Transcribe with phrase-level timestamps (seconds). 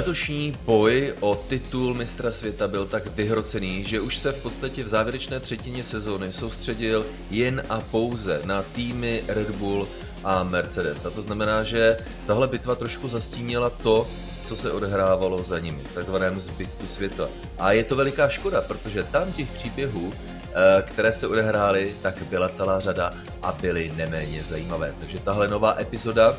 [0.00, 4.88] Letošní boj o titul mistra světa byl tak vyhrocený, že už se v podstatě v
[4.88, 9.88] závěrečné třetině sezóny soustředil jen a pouze na týmy Red Bull
[10.24, 11.04] a Mercedes.
[11.04, 11.96] A to znamená, že
[12.26, 14.06] tahle bitva trošku zastínila to,
[14.44, 17.28] co se odehrávalo za nimi, v takzvaném zbytku světa.
[17.58, 22.48] A je to veliká škoda, protože tam těch příběhů, eh, které se odehrály, tak byla
[22.48, 23.10] celá řada
[23.42, 24.94] a byly neméně zajímavé.
[25.00, 26.36] Takže tahle nová epizoda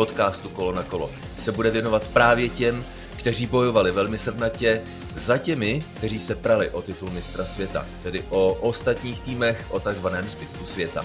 [0.00, 2.84] podcastu Kolo na kolo se bude věnovat právě těm,
[3.18, 4.82] kteří bojovali velmi srdnatě
[5.14, 10.28] za těmi, kteří se prali o titul mistra světa, tedy o ostatních týmech, o takzvaném
[10.28, 11.04] zbytku světa.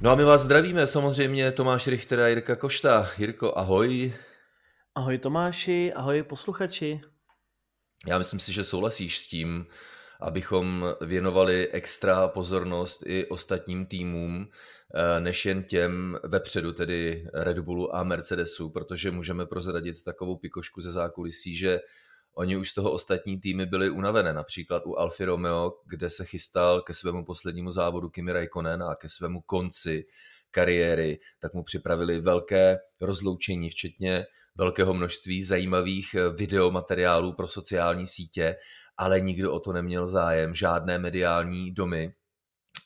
[0.00, 3.08] No a my vás zdravíme, samozřejmě Tomáš Richter a Jirka Košta.
[3.18, 4.14] Jirko, ahoj.
[4.94, 7.00] Ahoj Tomáši, ahoj posluchači.
[8.06, 9.66] Já myslím si, že souhlasíš s tím,
[10.20, 14.48] abychom věnovali extra pozornost i ostatním týmům,
[14.94, 20.80] eh, než jen těm vepředu, tedy Red Bullu a Mercedesu, protože můžeme prozradit takovou pikošku
[20.80, 21.80] ze zákulisí, že
[22.34, 26.80] oni už z toho ostatní týmy byli unavené, například u Alfa Romeo, kde se chystal
[26.80, 30.06] ke svému poslednímu závodu Kimi Raikkonen a ke svému konci
[30.50, 34.26] kariéry, tak mu připravili velké rozloučení, včetně
[34.56, 38.56] velkého množství zajímavých videomateriálů pro sociální sítě
[39.00, 42.12] ale nikdo o to neměl zájem, žádné mediální domy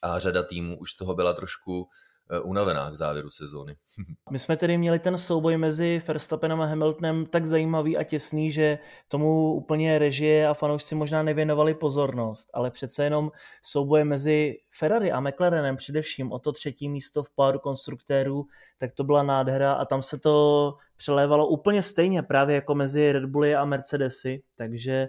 [0.02, 1.88] a řada týmů už z toho byla trošku
[2.30, 3.76] eh, unavená k závěru sezóny.
[4.30, 8.78] My jsme tedy měli ten souboj mezi Verstappenem a Hamiltonem tak zajímavý a těsný, že
[9.08, 13.30] tomu úplně režie a fanoušci možná nevěnovali pozornost, ale přece jenom
[13.62, 18.46] souboj mezi Ferrari a McLarenem především o to třetí místo v páru konstruktérů,
[18.78, 23.24] tak to byla nádhera a tam se to přelévalo úplně stejně právě jako mezi Red
[23.24, 25.08] Bully a Mercedesy, takže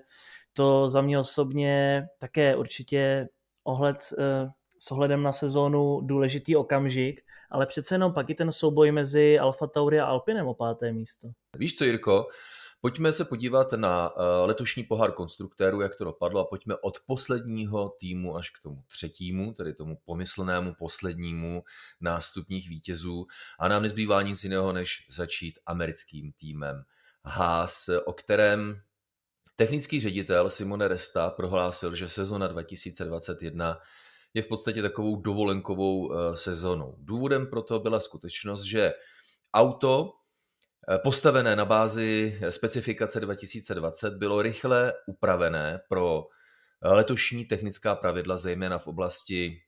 [0.58, 3.28] to za mě osobně také určitě
[3.64, 4.50] ohled eh,
[4.80, 7.22] s ohledem na sezónu důležitý okamžik,
[7.52, 11.28] ale přece jenom pak i ten souboj mezi Alfa Tauri a Alpinem o páté místo.
[11.58, 12.28] Víš co, Jirko,
[12.86, 17.90] Pojďme se podívat na eh, letošní pohár konstruktérů, jak to dopadlo a pojďme od posledního
[18.00, 21.64] týmu až k tomu třetímu, tedy tomu pomyslnému poslednímu
[22.02, 23.28] nástupních vítězů
[23.60, 26.84] a nám nezbývá nic jiného, než začít americkým týmem
[27.26, 28.78] Haas, o kterém
[29.58, 33.80] Technický ředitel Simone Resta prohlásil, že sezona 2021
[34.34, 36.96] je v podstatě takovou dovolenkovou eh, sezónou.
[37.00, 38.94] Důvodem pro to byla skutečnost, že
[39.54, 40.14] auto
[40.90, 46.24] eh, postavené na bázi specifikace 2020 bylo rychle upravené pro
[46.84, 49.62] eh, letošní technická pravidla, zejména v oblasti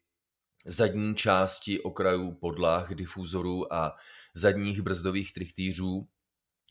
[0.66, 3.96] zadní části okrajů podlah, difuzorů a
[4.34, 6.08] zadních brzdových trichtýřů,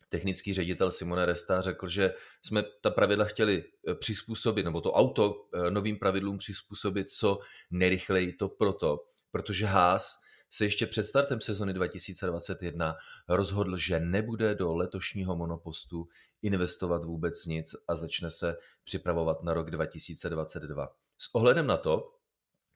[0.09, 5.35] technický ředitel Simone Resta řekl, že jsme ta pravidla chtěli eh, přizpůsobit, nebo to auto
[5.55, 7.39] eh, novým pravidlům přizpůsobit co
[7.71, 8.33] nejrychleji.
[8.33, 12.97] To proto, protože Haas se ještě před startem sezony 2021
[13.29, 16.09] rozhodl, že nebude do letošního monopostu
[16.43, 20.89] investovat vůbec nic a začne se připravovat na rok 2022.
[21.19, 22.13] S ohledem na to,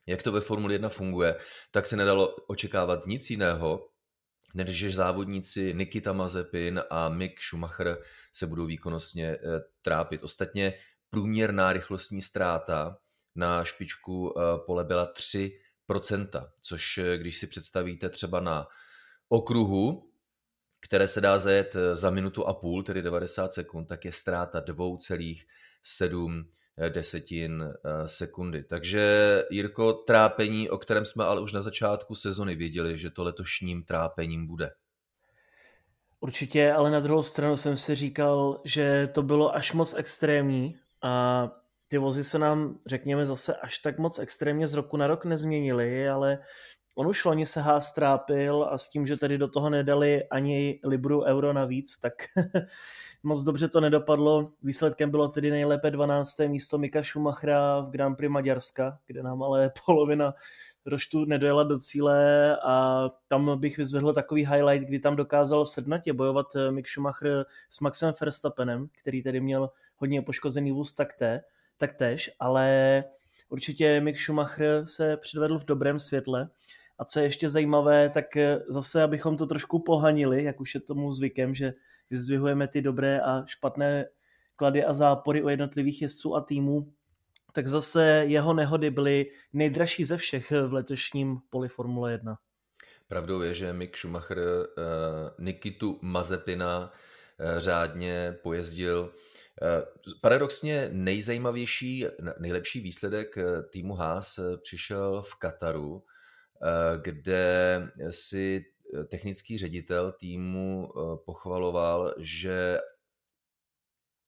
[0.05, 1.35] jak to ve Formuli 1 funguje,
[1.71, 3.90] tak se nedalo očekávat nic jiného,
[4.53, 7.97] než závodníci Nikita Mazepin a Mick Schumacher
[8.31, 9.39] se budou výkonnostně eh,
[9.81, 10.23] trápit.
[10.23, 10.73] Ostatně
[11.09, 12.97] průměrná rychlostní ztráta
[13.35, 18.67] na špičku eh, pole byla 3%, což eh, když si představíte třeba na
[19.29, 20.11] okruhu,
[20.81, 26.45] které se dá zajet za minutu a půl, tedy 90 sekund, tak je ztráta 2,7
[26.89, 28.63] desetin eh, sekundy.
[28.63, 33.83] Takže Jirko, trápení, o kterém jsme ale už na začátku sezony věděli, že to letošním
[33.83, 34.71] trápením bude.
[36.19, 41.47] Určitě, ale na druhou stranu jsem si říkal, že to bylo až moc extrémní a
[41.87, 46.09] ty vozy se nám, řekněme, zase až tak moc extrémně z roku na rok nezměnily,
[46.09, 46.39] ale
[46.95, 50.79] on už loni se Haas trápil a s tím, že tedy do toho nedali ani
[50.83, 52.13] Libru euro navíc, tak
[53.23, 54.51] moc dobře to nedopadlo.
[54.63, 56.39] Výsledkem bylo tedy nejlépe 12.
[56.39, 60.33] místo Mika Schumachera v Grand Prix Maďarska, kde nám ale polovina
[60.85, 66.47] roštu nedojela do cíle a tam bych vyzvedl takový highlight, kdy tam dokázal sednatě bojovat
[66.55, 71.41] eh, Mick Schumacher s Maxem Verstappenem, který tedy měl hodně poškozený vůz takté,
[71.77, 73.03] taktéž, ale
[73.51, 76.49] určitě Mick Schumacher se předvedl v dobrém světle.
[76.99, 80.81] A co je ještě zajímavé, tak eh, zase, abychom to trošku pohanili, jak už je
[80.81, 81.73] tomu zvykem, že
[82.09, 84.05] vyzdvihujeme ty dobré a špatné
[84.55, 86.93] klady a zápory u jednotlivých jezdců a týmů,
[87.53, 92.37] tak zase jeho nehody byly nejdražší ze všech v letošním poli Formule 1.
[93.07, 94.65] Pravdou je, že Mick Schumacher uh,
[95.39, 96.91] Nikitu Mazepina
[97.57, 99.11] řádně pojezdil.
[99.61, 102.05] Uh, paradoxně nejzajímavější,
[102.39, 103.35] nejlepší výsledek
[103.69, 106.03] týmu Haas přišel v Kataru,
[107.01, 108.65] kde si
[109.07, 110.91] technický ředitel týmu
[111.25, 112.79] pochvaloval, že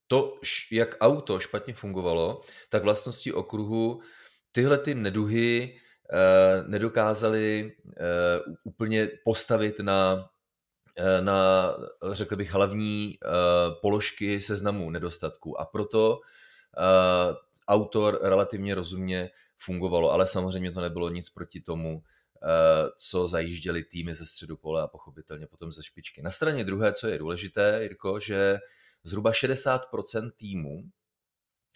[0.07, 0.39] to,
[0.71, 4.01] jak auto špatně fungovalo, tak vlastnosti okruhu
[4.51, 5.75] tyhle ty neduhy
[6.13, 8.03] eh, nedokázali eh,
[8.63, 10.32] úplně postavit na, eh,
[11.21, 11.69] na,
[12.11, 13.27] řekl bych, hlavní eh,
[13.81, 15.61] položky seznamu nedostatků.
[15.61, 16.19] A proto
[16.77, 17.35] eh,
[17.67, 24.13] autor relativně rozumně fungovalo, ale samozřejmě to nebylo nic proti tomu, eh, co zajížděli týmy
[24.13, 26.21] ze středu pole a pochopitelně potom ze špičky.
[26.21, 28.59] Na straně druhé, co je důležité, Jirko, že
[29.03, 30.83] zhruba 60% týmů,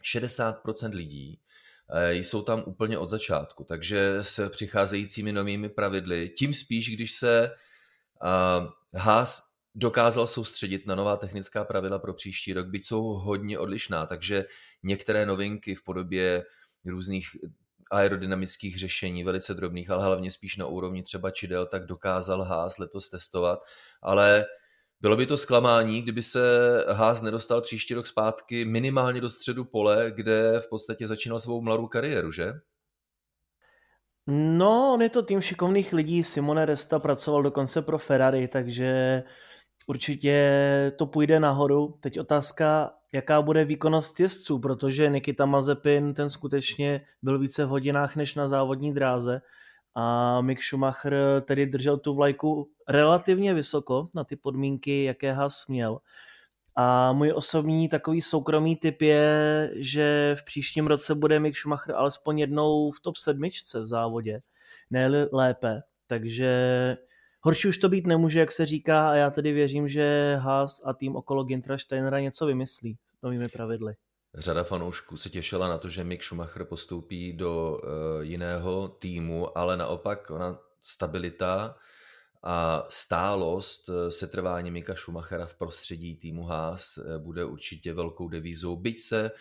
[0.03, 1.39] 60% lidí
[1.89, 7.51] eh, jsou tam úplně od začátku, takže s přicházejícími novými pravidly, tím spíš, když se
[8.93, 9.43] Haas
[9.75, 14.45] dokázal soustředit na nová technická pravidla pro příští rok, byť jsou hodně odlišná, takže
[14.83, 16.45] některé novinky v podobě
[16.85, 17.27] různých
[17.91, 23.09] aerodynamických řešení, velice drobných, ale hlavně spíš na úrovni třeba čidel, tak dokázal Haas letos
[23.09, 23.59] testovat,
[24.01, 24.45] ale
[25.01, 26.39] bylo by to zklamání, kdyby se
[26.93, 31.87] Haas nedostal příští rok zpátky minimálně do středu pole, kde v podstatě začínal svou mladou
[31.87, 32.53] kariéru, že?
[34.27, 36.23] No, on je to tým šikovných lidí.
[36.23, 39.23] Simone Resta pracoval dokonce pro Ferrari, takže
[39.87, 40.35] určitě
[40.95, 41.97] to půjde nahoru.
[41.99, 48.15] Teď otázka, jaká bude výkonnost jezdců, protože Nikita Mazepin, ten skutečně byl více v hodinách
[48.15, 49.41] než na závodní dráze
[49.95, 51.15] a Mick Schumacher
[51.45, 55.99] tedy držel tu vlajku relativně vysoko na ty podmínky, jaké Haas měl.
[56.79, 62.39] A můj osobní takový soukromý typ je, že v příštím roce bude Mick Schumacher alespoň
[62.39, 64.41] jednou v top sedmičce v závodě,
[64.89, 65.81] ne lépe.
[66.07, 66.51] Takže
[67.41, 70.93] horší už to být nemůže, jak se říká, a já tedy věřím, že Haas a
[70.93, 73.93] tým okolo Gintra Steinera něco vymyslí s novými pravidly.
[74.35, 77.89] Řada fanoušků se těšila na to, že Mick Schumacher postoupí do uh,
[78.21, 81.75] jiného týmu, ale naopak ona stabilita
[82.49, 88.75] a stálost eh, setrvání Mika Schumachera v prostředí týmu Haas eh, bude určitě velkou devízou,
[88.75, 89.31] byť se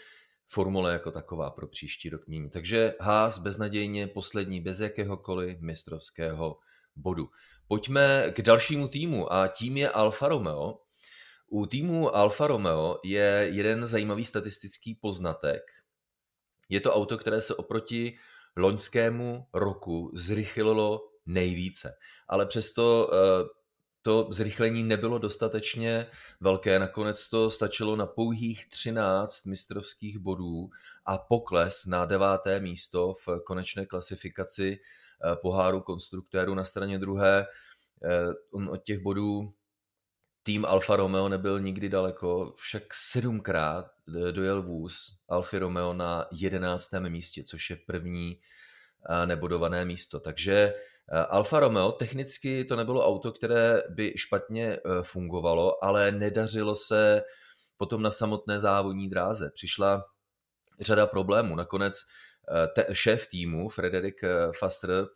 [0.49, 2.51] formule jako taková pro příští rok mění.
[2.51, 6.59] Takže Haas beznadějně poslední bez jakéhokoliv mistrovského
[6.97, 7.31] bodu.
[7.69, 10.79] Pojďme k dalšímu týmu a tím je Alfa Romeo,
[11.49, 15.63] u týmu Alfa Romeo je jeden zajímavý statistický poznatek.
[16.69, 18.19] Je to auto, které se oproti
[18.57, 21.95] loňskému roku zrychlilo nejvíce.
[22.29, 23.17] Ale přesto eh,
[24.03, 26.07] to zrychlení nebylo dostatečně
[26.41, 26.79] velké.
[26.79, 30.71] Nakonec to stačilo na pouhých 13 mistrovských bodů
[31.07, 37.47] a pokles na deváté místo v konečné klasifikaci eh, poháru konstruktérů na straně druhé.
[38.05, 39.55] Eh, on od těch bodů
[40.47, 43.87] tým Alfa Romeo nebyl nikdy daleko, však sedmkrát
[44.31, 48.41] dojel vůz Alfa Romeo na jedenáctém místě, což je první
[49.11, 50.21] eh, nebodované místo.
[50.21, 50.75] Takže eh,
[51.29, 57.23] Alfa Romeo technicky to nebylo auto, které by špatně eh, fungovalo, ale nedařilo se
[57.77, 59.51] potom na samotné závodní dráze.
[59.55, 60.03] Přišla
[60.81, 61.57] řada problémů.
[61.57, 61.97] Nakonec
[62.75, 64.21] te, šéf týmu, Frederik
[64.59, 65.07] Fasser,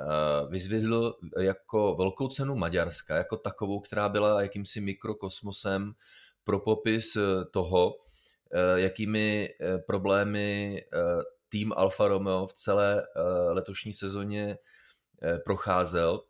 [0.00, 5.92] Eh, vyzvedl jako velkou cenu Maďarska, jako takovou, která byla jakýmsi mikrokosmosem
[6.44, 7.94] pro popis eh, toho,
[8.52, 9.48] eh, jakými
[9.86, 10.80] problémy
[11.48, 13.06] tým Alfa Romeo v celé
[13.48, 14.58] letošní sezóně
[15.44, 16.22] procházel.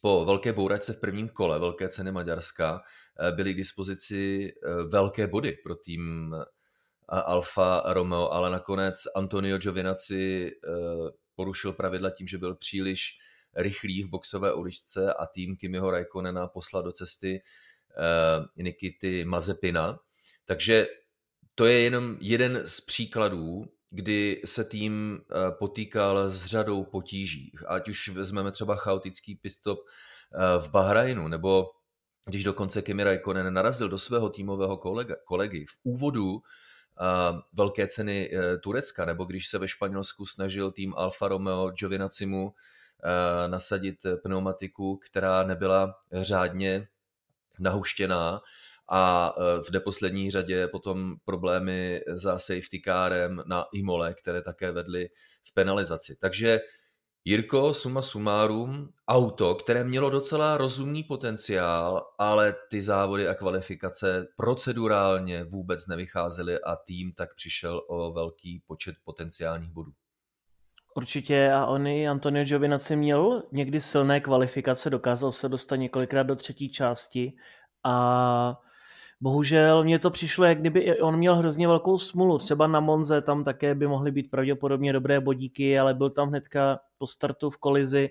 [0.00, 2.80] Po velké bouračce v prvním kole velké ceny Maďarska
[3.30, 4.52] byly k dispozici
[4.88, 6.34] velké body pro tým
[7.08, 10.50] Alfa Romeo, ale nakonec Antonio Giovinazzi
[11.34, 13.18] porušil pravidla tím, že byl příliš
[13.56, 17.42] rychlý v boxové uličce a tým Kimiho Raikkonena poslal do cesty
[18.56, 19.98] Nikity Mazepina.
[20.44, 20.86] Takže
[21.54, 27.52] to je jenom jeden z příkladů, kdy se tým uh, potýkal s řadou potíží.
[27.66, 31.66] Ať už vezmeme třeba chaotický pistop uh, v Bahrajnu, nebo
[32.26, 36.42] když dokonce Kimi Raikkonen narazil do svého týmového kolega, kolegy v úvodu
[37.52, 38.30] velké ceny
[38.62, 42.54] Turecka, nebo když se ve Španělsku snažil tým Alfa Romeo Giovinacimu
[43.46, 46.88] nasadit pneumatiku, která nebyla řádně
[47.58, 48.40] nahuštěná
[48.88, 55.08] a e, v neposlední řadě potom problémy za safety kárem na Imole, které také vedly
[55.48, 56.16] v penalizaci.
[56.16, 56.60] Takže
[57.24, 65.44] Jirko, suma sumárum, auto, které mělo docela rozumný potenciál, ale ty závody a kvalifikace procedurálně
[65.44, 69.92] vůbec nevycházely a tým tak přišel o velký počet potenciálních bodů.
[70.96, 76.36] Určitě a on i Antonio Giovinazzi měl někdy silné kvalifikace, dokázal se dostat několikrát do
[76.36, 77.32] třetí části
[77.84, 78.60] a
[79.20, 82.38] Bohužel mně to přišlo, jak kdyby on měl hrozně velkou smulu.
[82.38, 86.80] Třeba na Monze tam také by mohly být pravděpodobně dobré bodíky, ale byl tam hnedka
[86.98, 88.10] po startu v kolizi.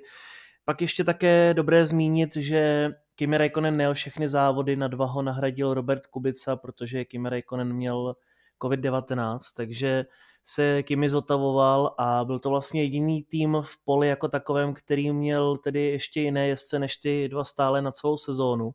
[0.66, 5.74] Pak ještě také dobré zmínit, že Kimi Raikkonen nejel všechny závody, na dva ho nahradil
[5.74, 8.16] Robert Kubica, protože Kimi Raikkonen měl
[8.62, 10.06] COVID-19, takže
[10.44, 15.58] se Kimi zotavoval a byl to vlastně jediný tým v poli jako takovém, který měl
[15.58, 18.72] tedy ještě jiné jezdce než ty dva stále na celou sezónu.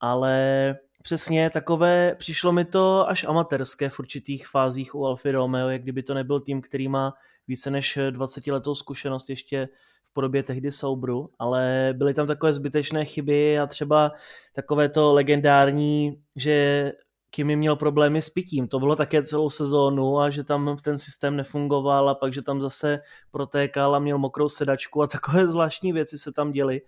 [0.00, 5.82] Ale přesně takové, přišlo mi to až amatérské v určitých fázích u Alfy Romeo, jak
[5.82, 7.14] kdyby to nebyl tým, který má
[7.48, 9.68] více než 20 letou zkušenost ještě
[10.04, 14.12] v podobě tehdy Soubru, ale byly tam takové zbytečné chyby a třeba
[14.54, 16.92] takové to legendární, že
[17.34, 18.68] Kimi měl problémy s pitím.
[18.68, 22.60] To bylo také celou sezónu a že tam ten systém nefungoval a pak, že tam
[22.60, 26.80] zase protékal a měl mokrou sedačku a takové zvláštní věci se tam děly.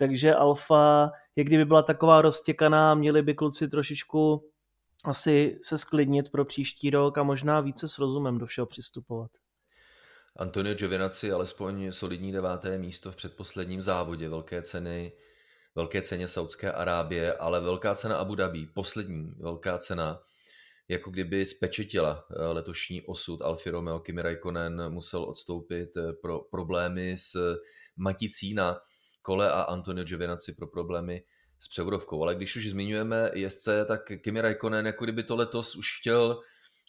[0.00, 4.50] Takže Alfa, jak kdyby byla taková roztěkaná, měli by kluci trošičku
[5.04, 9.30] asi se sklidnit pro příští rok a možná více s rozumem do všeho přistupovat.
[10.36, 15.12] Antonio Giovinazzi alespoň solidní deváté místo v předposledním závodě velké ceny
[15.74, 20.20] velké ceně Saudské Arábie, ale velká cena Abu Dhabi, poslední velká cena,
[20.88, 24.00] jako kdyby spečetila eh, letošní osud Alfa Romeo.
[24.00, 27.56] Kimi Raikkonen musel odstoupit eh, pro problémy s
[27.96, 28.80] maticí na
[29.22, 31.22] kole a Antonio Giovinazzi pro problémy
[31.58, 32.22] s převodovkou.
[32.22, 36.40] Ale když už zmiňujeme jezdce, tak Kimi Raikkonen jako kdyby to letos už chtěl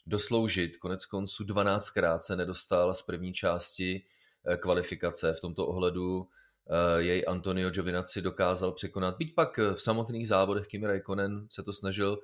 [0.07, 0.77] dosloužit.
[0.77, 4.05] Konec konců 12krát se nedostal z první části
[4.45, 5.33] eh, kvalifikace.
[5.33, 6.27] V tomto ohledu
[6.69, 9.17] Eh, jej Antonio Giovinazzi dokázal překonat.
[9.17, 12.19] Byť pak eh, v samotných závodech Kimi Raikkonen se to snažil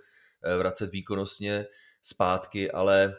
[0.58, 1.66] vracet výkonnostně
[2.02, 3.16] zpátky, ale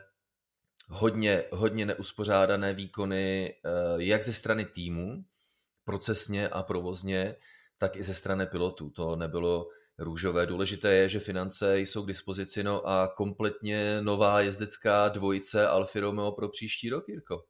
[0.88, 3.54] hodně, hodně neuspořádané výkony
[3.96, 5.24] jak ze strany týmu,
[5.88, 7.34] procesně a provozně,
[7.78, 8.90] tak i ze strany pilotů.
[8.90, 9.68] To nebylo
[9.98, 10.46] růžové.
[10.46, 16.32] Důležité je, že finance jsou k dispozici no a kompletně nová jezdecká dvojice Alfa Romeo
[16.32, 17.44] pro příští rok, Jirko.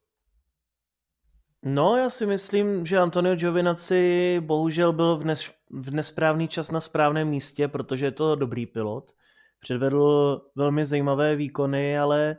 [1.65, 6.81] No, já si myslím, že Antonio Giovinazzi bohužel byl v, nes, v nesprávný čas na
[6.81, 9.13] správném místě, protože je to dobrý pilot.
[9.61, 12.37] Předvedl velmi zajímavé výkony, ale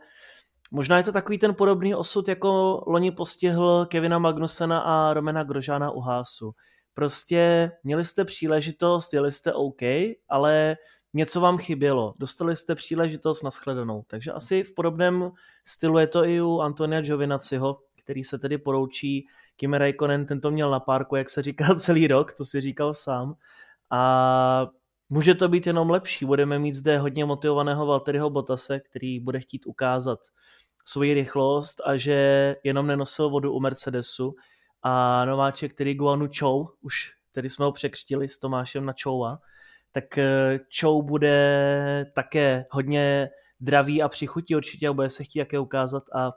[0.71, 5.91] možná je to takový ten podobný osud, jako loni postihl Kevina Magnusena a Romena Grožána
[5.91, 6.51] u Hásu.
[6.93, 9.81] Prostě měli jste příležitost, jeli jste OK,
[10.29, 10.77] ale
[11.13, 12.13] něco vám chybělo.
[12.17, 14.03] Dostali jste příležitost na shledanou.
[14.07, 15.31] Takže asi v podobném
[15.65, 19.25] stylu je to i u Antonia Giovinazziho, který se tedy poroučí.
[19.55, 22.93] Kimi Raikkonen ten to měl na párku, jak se říká celý rok, to si říkal
[22.93, 23.35] sám.
[23.91, 24.67] A
[25.09, 26.25] může to být jenom lepší.
[26.25, 30.19] Budeme mít zde hodně motivovaného Valtteriho Bottase, který bude chtít ukázat
[30.85, 34.35] svoji rychlost a že jenom nenosil vodu u Mercedesu.
[34.83, 39.39] A nováček, který Guanu Chou, už tedy jsme ho překřtili s Tomášem na Choua,
[39.91, 45.59] tak eh, Chou bude také hodně dravý a přichutí určitě a bude se chtít také
[45.59, 46.31] ukázat a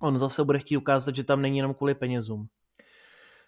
[0.00, 2.48] on zase bude chtít ukázat, že tam není jenom kvůli penězům.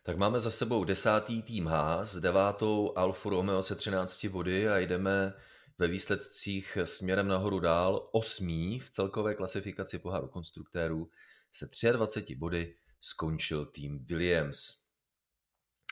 [0.02, 4.78] Tak máme za sebou desátý tým H s devátou Alfa Romeo se 13 body a
[4.78, 5.32] jdeme
[5.78, 8.08] ve výsledcích směrem nahoru dál.
[8.12, 11.10] Osmý v celkové klasifikaci poháru konstruktérů
[11.52, 14.88] se 23 body skončil tým Williams.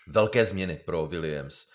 [0.09, 1.67] Velké změny pro Williams.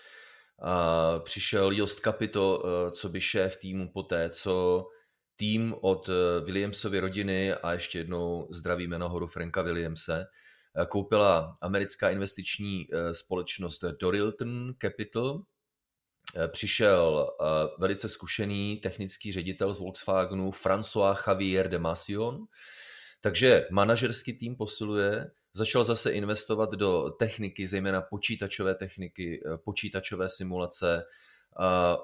[1.24, 4.86] Přišel Jost Capito, eh, co by šéf týmu poté, co
[5.36, 10.26] tým od eh, Williamsovy rodiny a ještě jednou zdravíme nahoru Franka Williamse,
[10.82, 15.44] eh, koupila americká investiční společnost Dorilton Capital.
[16.48, 17.30] Přišel
[17.80, 22.46] velice zkušený technický ředitel z Volkswagenu François Javier de Masion,
[23.22, 31.04] takže manažerský tým posiluje, začal zase investovat do techniky, zejména počítačové techniky, počítačové simulace,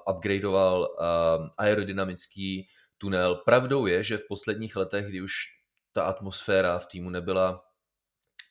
[0.10, 0.88] upgradeoval
[1.58, 2.68] aerodynamický
[2.98, 3.36] tunel.
[3.36, 5.34] Pravdou je, že v posledních letech, kdy už
[5.92, 7.64] ta atmosféra v týmu nebyla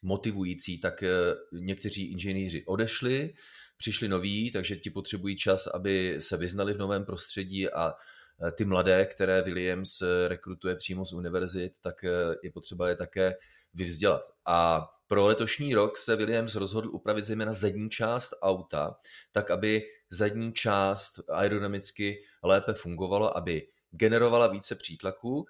[0.02, 1.10] motivující, tak eh,
[1.52, 3.34] někteří inženýři odešli,
[3.76, 8.64] přišli noví, takže ti potřebují čas, aby se vyznali v novém prostředí a eh, ty
[8.64, 11.94] mladé, které Williams eh, rekrutuje přímo z univerzit, tak
[12.42, 13.34] je potřeba je také
[13.74, 14.22] vyvzdělat.
[14.46, 18.96] A pro letošní rok se Williams rozhodl upravit zejména zadní část auta,
[19.32, 25.46] tak aby zadní část aerodynamicky lépe fungovalo, aby generovala více přítlaků,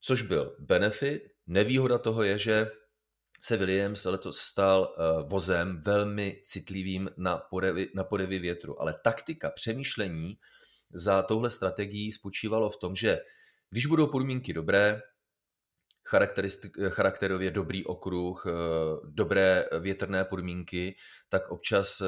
[0.00, 1.22] což byl benefit.
[1.46, 2.70] Nevýhoda toho je, že
[3.44, 8.80] se Williams letos stal uh, vozem velmi citlivým na podevy, na podevy větru.
[8.80, 10.38] Ale taktika přemýšlení
[10.92, 13.20] za touhle strategií spočívalo v tom, že
[13.70, 15.00] když budou podmínky dobré,
[16.88, 18.52] charakterově dobrý okruh, uh,
[19.10, 20.96] dobré větrné podmínky,
[21.28, 22.02] tak občas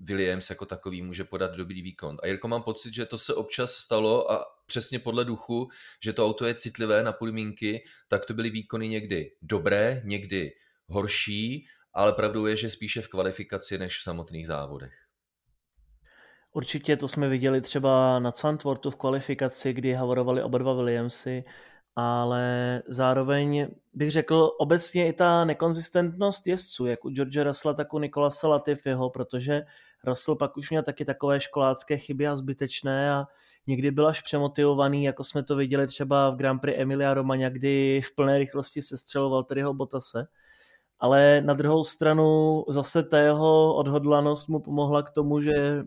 [0.00, 2.18] Williams jako takový může podat dobrý výkon.
[2.22, 5.68] A Jirko, mám pocit, že to se občas stalo a přesně podle duchu,
[6.04, 10.52] že to auto je citlivé na podmínky, tak to byly výkony někdy dobré, někdy
[10.86, 14.92] horší, ale pravdou je, že spíše v kvalifikaci než v samotných závodech.
[16.52, 21.44] Určitě to jsme viděli třeba na Sandwortu v kvalifikaci, kdy havarovali oba dva Williamsy,
[21.96, 27.98] ale zároveň bych řekl obecně i ta nekonzistentnost jezdců, jak u George Russella, tak u
[27.98, 29.62] Nikolasa Latifiho, protože
[30.06, 33.26] Russell pak už měl taky takové školácké chyby a zbytečné a
[33.66, 38.00] někdy byl až přemotivovaný, jako jsme to viděli třeba v Grand Prix Emilia Romagna, kdy
[38.04, 40.26] v plné rychlosti se střeloval Terryho Botase.
[40.98, 45.84] Ale na druhou stranu zase ta jeho odhodlanost mu pomohla k tomu, že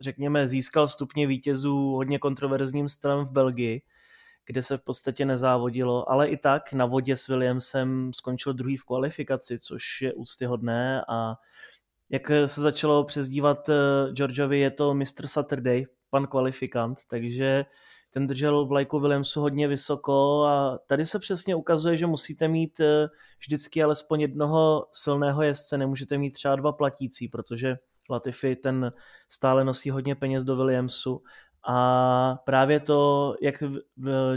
[0.00, 3.82] řekněme získal stupně vítězů hodně kontroverzním stylem v Belgii,
[4.46, 8.84] kde se v podstatě nezávodilo, ale i tak na vodě s Williamsem skončil druhý v
[8.84, 11.34] kvalifikaci, což je úctyhodné a
[12.10, 13.74] jak se začalo přezdívat eh,
[14.12, 15.26] Georgeovi, je to Mr.
[15.26, 17.64] Saturday, pan kvalifikant, takže
[18.10, 23.08] ten držel vlajku Williamsu hodně vysoko a tady se přesně ukazuje, že musíte mít eh,
[23.38, 27.76] vždycky alespoň jednoho silného jezdce, nemůžete mít třeba dva platící, protože
[28.10, 28.92] Latifi ten
[29.28, 31.22] stále nosí hodně peněz do Williamsu
[31.68, 33.62] a právě to, jak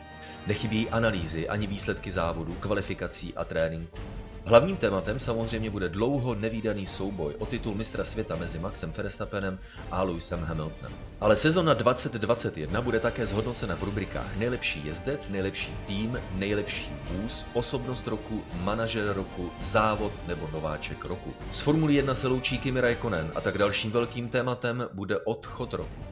[0.48, 3.98] Nechybí analýzy ani výsledky závodů, kvalifikací a tréninku.
[4.46, 9.60] Hlavním tématem samozřejmě bude dlouho nevýdaný souboj o titul mistra světa mezi Maxem Verstappenem
[9.92, 10.92] a Lewisem Hamiltonem.
[11.22, 18.08] Ale sezona 2021 bude také zhodnocena v rubrikách nejlepší jezdec, nejlepší tým, nejlepší vůz, osobnost
[18.08, 21.34] roku, manažer roku, závod nebo nováček roku.
[21.52, 26.04] Z Formuli 1 se loučí Kimi Raikkonen a tak dalším velkým tématem bude odchod roku.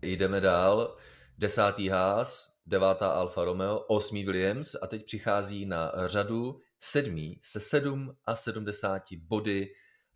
[0.03, 0.97] Jdeme dál.
[1.39, 8.17] Desátý Haas, devátá Alfa Romeo, osmý Williams a teď přichází na řadu sedmý se 7
[8.25, 9.75] a 70 body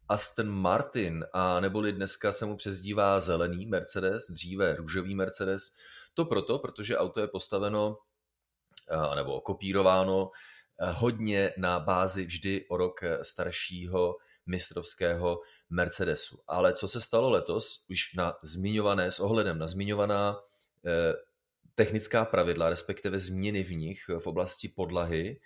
[0.09, 5.63] Aston Martin a neboli dneska se mu přezdívá zelený Mercedes, dříve růžový Mercedes.
[6.15, 7.99] To proto, protože auto je postaveno
[9.15, 10.31] nebo kopírováno
[10.81, 16.39] hodně na bázi vždy o rok staršího mistrovského Mercedesu.
[16.49, 20.37] Ale co se stalo letos, už na zmiňované, s ohledem na zmiňovaná
[20.87, 21.15] Eh,
[21.75, 25.41] technická pravidla, respektive změny v nich v oblasti podlahy,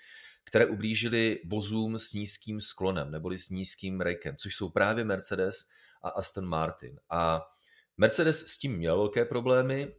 [0.44, 5.56] které ublížily vozům s nízkým sklonem neboli s nízkým rekem, což jsou právě Mercedes
[6.02, 7.00] a Aston Martin.
[7.10, 7.42] A
[7.96, 9.94] Mercedes s tím měl velké problémy,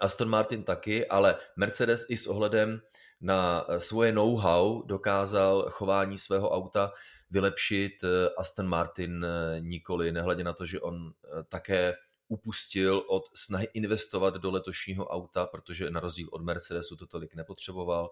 [0.00, 2.80] Aston Martin taky, ale Mercedes i s ohledem
[3.22, 6.92] na svoje know-how dokázal chování svého auta
[7.30, 7.92] vylepšit.
[8.38, 9.26] Aston Martin
[9.60, 11.12] nikoli, nehledě na to, že on
[11.48, 11.94] také
[12.28, 18.10] upustil od snahy investovat do letošního auta, protože na rozdíl od Mercedesu to tolik nepotřeboval.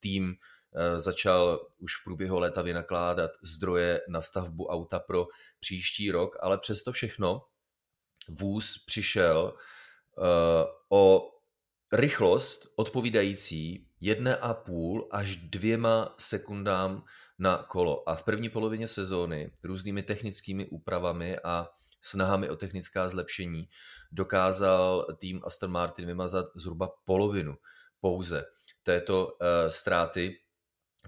[0.00, 5.26] tým eh, začal už v průběhu léta vynakládat zdroje na stavbu auta pro
[5.60, 7.42] příští rok, ale přesto všechno
[8.28, 9.54] vůz přišel
[10.88, 11.30] o
[11.92, 17.04] rychlost odpovídající 1,5 až dvěma sekundám
[17.38, 18.08] na kolo.
[18.08, 21.68] A v první polovině sezóny různými technickými úpravami a
[22.00, 23.68] snahami o technická zlepšení
[24.12, 27.54] dokázal tým Aston Martin vymazat zhruba polovinu
[28.00, 28.44] pouze
[28.82, 29.32] této uh,
[29.68, 30.36] ztráty.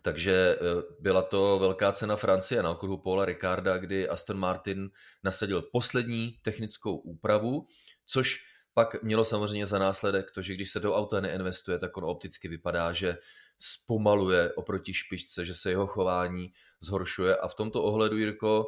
[0.02, 4.90] Takže uh, byla to velká cena Francie na okruhu Paula Ricarda, kdy Aston Martin
[5.24, 7.64] nasadil poslední technickou úpravu,
[8.06, 8.38] což
[8.78, 12.48] pak mělo samozřejmě za následek to, že když se do auta neinvestuje, tak on opticky
[12.48, 13.18] vypadá, že
[13.58, 18.66] zpomaluje oproti špičce, že se jeho chování zhoršuje a v tomto ohledu, Jirko,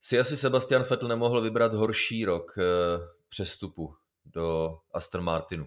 [0.00, 2.62] si asi Sebastian Vettel nemohl vybrat horší rok eh,
[3.28, 5.66] přestupu do Aston Martinu.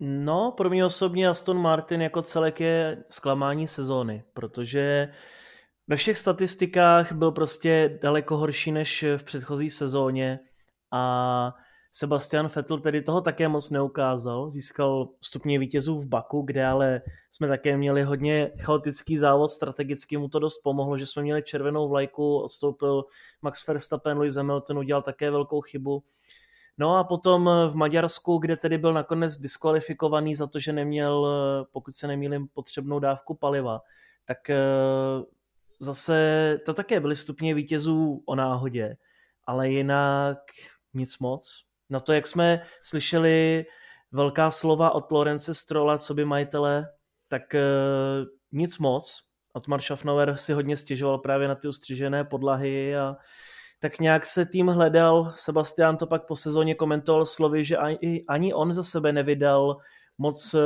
[0.00, 5.08] No, pro mě osobně Aston Martin jako celek je zklamání sezóny, protože
[5.86, 10.40] ve všech statistikách byl prostě daleko horší než v předchozí sezóně
[10.92, 11.54] a
[11.96, 17.48] Sebastian Vettel tedy toho také moc neukázal, získal stupně vítězů v Baku, kde ale jsme
[17.48, 22.38] také měli hodně chaotický závod, strategicky mu to dost pomohlo, že jsme měli červenou vlajku,
[22.38, 23.04] odstoupil
[23.42, 26.02] Max Verstappen, Lewis Hamilton udělal také velkou chybu.
[26.78, 31.28] No a potom v Maďarsku, kde tedy byl nakonec diskvalifikovaný za to, že neměl,
[31.72, 33.80] pokud se nemýlím, potřebnou dávku paliva,
[34.24, 34.58] tak eh,
[35.80, 38.96] zase to také byly stupně vítězů o náhodě,
[39.46, 40.38] ale jinak
[40.94, 41.73] nic moc.
[41.90, 43.64] Na to, jak jsme slyšeli
[44.12, 46.88] velká slova od Lorence Strola, co by majitele,
[47.28, 49.20] tak uh, nic moc.
[49.52, 53.16] Otmar Schaffnauer si hodně stěžoval právě na ty ustřižené podlahy a
[53.80, 55.32] tak nějak se tým hledal.
[55.36, 59.76] Sebastian to pak po sezóně komentoval slovy, že ani, ani on za sebe nevydal
[60.18, 60.60] moc uh,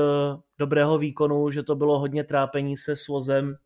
[0.58, 3.56] dobrého výkonu, že to bylo hodně trápení se s vozem,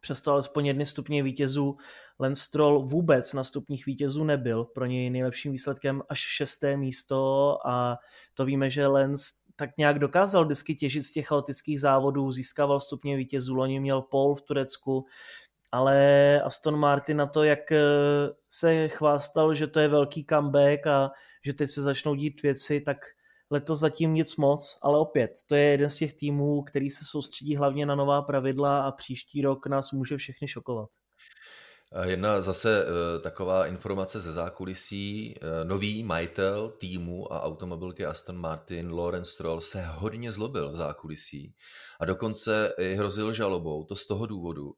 [0.00, 1.76] přesto alespoň jedny stupně vítězů.
[2.20, 7.98] Lance Stroll vůbec na stupních vítězů nebyl, pro něj nejlepším výsledkem až šesté místo a
[8.34, 9.24] to víme, že Lance
[9.56, 14.34] tak nějak dokázal vždycky těžit z těch chaotických závodů, získával stupně vítězů, loni měl pol
[14.34, 15.06] v Turecku,
[15.72, 17.80] ale Aston Martin na to, jak eh,
[18.48, 21.10] se chvástal, že to je velký comeback a
[21.44, 22.96] že teď se začnou dít věci, tak
[23.50, 27.56] Letos zatím nic moc, ale opět, to je jeden z těch týmů, který se soustředí
[27.56, 30.90] hlavně na nová pravidla a příští rok nás může všechny šokovat.
[32.02, 35.34] Jedna zase eh, taková informace ze zákulisí.
[35.36, 41.54] Eh, nový majitel týmu a automobilky Aston Martin, Lawrence Stroll, se hodně zlobil v zákulisí
[42.00, 43.84] a dokonce i hrozil žalobou.
[43.84, 44.74] To z toho důvodu,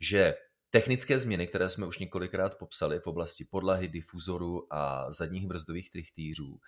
[0.00, 0.34] že
[0.70, 6.58] technické změny, které jsme už několikrát popsali v oblasti podlahy, difuzoru a zadních brzdových trichtýřů,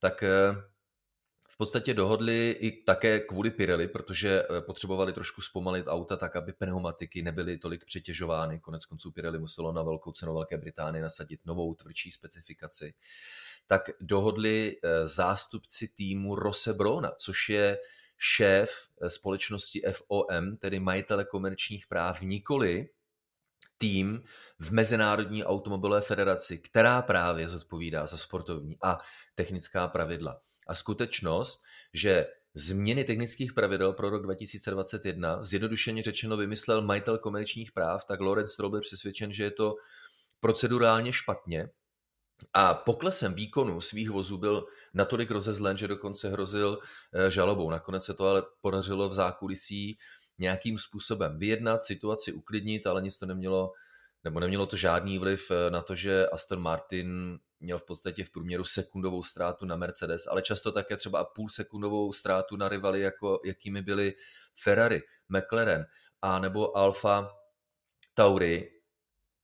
[0.00, 0.54] tak eh,
[1.54, 6.52] v podstatě dohodli i také kvůli Pirelli, protože eh, potřebovali trošku zpomalit auta tak, aby
[6.52, 8.60] pneumatiky nebyly tolik přetěžovány.
[8.60, 12.94] Konec konců Pirelli muselo na velkou cenu Velké Británie nasadit novou tvrdší specifikaci.
[13.66, 17.78] Tak dohodli eh, zástupci týmu Rosebrona, což je
[18.18, 22.88] šéf eh, společnosti FOM, tedy majitele komerčních práv, nikoli
[23.78, 24.22] tým
[24.58, 28.98] v Mezinárodní automobilové federaci, která právě zodpovídá za sportovní a
[29.34, 30.40] technická pravidla.
[30.66, 38.04] A skutečnost, že změny technických pravidel pro rok 2021 zjednodušeně řečeno vymyslel majitel komerčních práv,
[38.04, 39.74] tak Lorenz Stroll byl přesvědčen, že je to
[40.40, 41.68] procedurálně špatně
[42.52, 46.78] a poklesem výkonu svých vozů byl natolik rozezlen, že dokonce hrozil
[47.12, 47.70] eh, žalobou.
[47.70, 49.98] Nakonec se to ale podařilo v zákulisí
[50.38, 53.72] nějakým způsobem vyjednat, situaci uklidnit, ale nic to nemělo,
[54.24, 58.30] nebo nemělo to žádný vliv eh, na to, že Aston Martin měl v podstatě v
[58.30, 63.40] průměru sekundovou ztrátu na Mercedes, ale často také třeba půl sekundovou ztrátu na rivaly, jako
[63.44, 64.14] jakými byly
[64.62, 65.86] Ferrari, McLaren
[66.22, 67.30] a nebo Alfa
[68.14, 68.70] Tauri.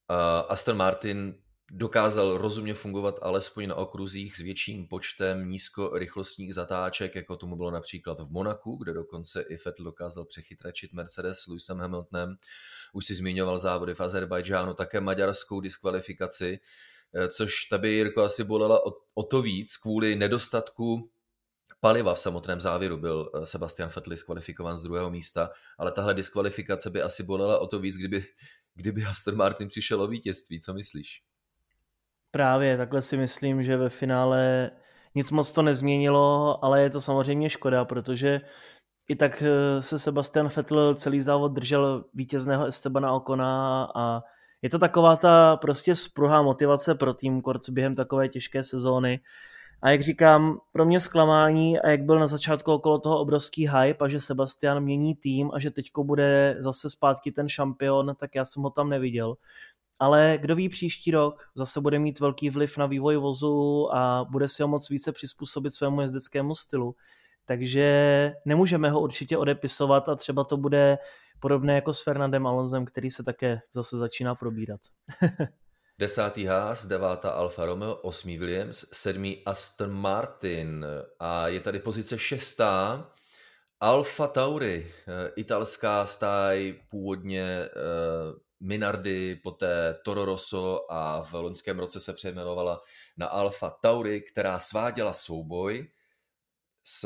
[0.09, 7.35] Uh, Aston Martin dokázal rozumně fungovat alespoň na okruzích s větším počtem nízkorychlostních zatáček, jako
[7.35, 12.35] tomu bylo například v Monaku, kde dokonce i Vettel dokázal přechytračit Mercedes s Lewisem Hamiltonem.
[12.93, 16.59] Už si zmiňoval závody v Azerbajdžánu, také maďarskou diskvalifikaci.
[17.15, 21.09] Eh, což ta by Jirko asi bolela o, o to víc kvůli nedostatku
[21.79, 26.89] paliva v samotném závěru byl eh, Sebastian Vettel diskvalifikován z druhého místa, ale tahle diskvalifikace
[26.89, 28.23] by asi bolela o to víc, kdyby,
[28.75, 30.59] kdyby Aston Martin přišel o vítězství.
[30.59, 31.23] Co myslíš?
[32.31, 34.71] Právě, takhle si myslím, že ve finále
[35.15, 38.41] nic moc to nezměnilo, ale je to samozřejmě škoda, protože
[39.09, 44.21] i tak eh, se Sebastian Vettel celý závod držel vítězného Estebana Okona a
[44.61, 49.19] je to taková ta prostě spruhá motivace pro tým kort během takové těžké sezóny
[49.81, 54.05] A jak říkám, pro mě zklamání a jak byl na začátku okolo toho obrovský hype
[54.05, 58.45] a že Sebastian mění tým a že teďko bude zase zpátky ten šampion, tak já
[58.45, 59.35] jsem ho tam neviděl.
[59.99, 64.47] Ale kdo ví příští rok, zase bude mít velký vliv na vývoj vozu a bude
[64.47, 66.95] si ho moc více přizpůsobit svému jezdeckému stylu.
[67.45, 70.97] Takže nemůžeme ho určitě odepisovat a třeba to bude
[71.39, 74.79] podobné jako s Fernandem Alonzem, který se také zase začíná probírat.
[75.99, 80.85] Desátý Haas, devátá Alfa Romeo, osmý Williams, sedmý Aston Martin
[81.19, 83.09] a je tady pozice šestá
[83.79, 87.69] Alfa Tauri, eh, italská stáj, původně eh,
[88.59, 92.81] Minardi, poté Toro Rosso a v loňském roce se přejmenovala
[93.17, 95.87] na Alfa Tauri, která sváděla souboj
[96.83, 97.05] s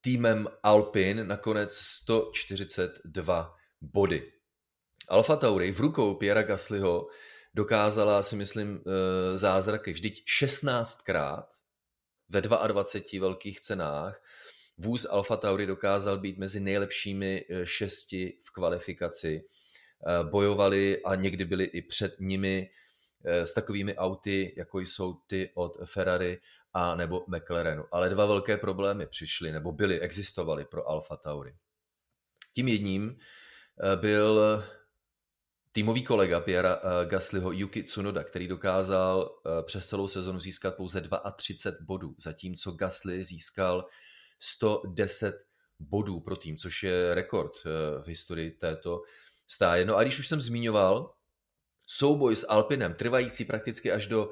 [0.00, 4.32] týmem Alpin nakonec 142 body.
[5.08, 7.08] Alfa Tauri v rukou Piera Gaslyho
[7.54, 9.92] dokázala, si myslím, eh, zázraky.
[9.92, 11.46] Vždyť 16krát
[12.28, 14.22] ve 22 velkých cenách
[14.78, 19.42] vůz Alfa Tauri dokázal být mezi nejlepšími eh, šesti v kvalifikaci.
[19.44, 22.70] Eh, bojovali a někdy byli i před nimi
[23.24, 26.38] s takovými auty, jako jsou ty od Ferrari
[26.74, 27.84] a nebo McLarenu.
[27.92, 31.54] Ale dva velké problémy přišly, nebo byly, existovaly pro Alfa Tauri.
[32.54, 33.18] Tím jedním
[34.00, 34.62] byl
[35.72, 41.02] týmový kolega Piera eh, Gaslyho Yuki Tsunoda, který dokázal eh, přes celou sezonu získat pouze
[41.36, 43.86] 32 bodů, zatímco Gasly získal
[44.38, 45.34] 110
[45.78, 49.02] bodů pro tým, což je rekord eh, v historii této
[49.46, 49.84] stáje.
[49.84, 51.14] No a když už jsem zmiňoval
[51.86, 54.30] souboj s Alpinem, trvající prakticky až do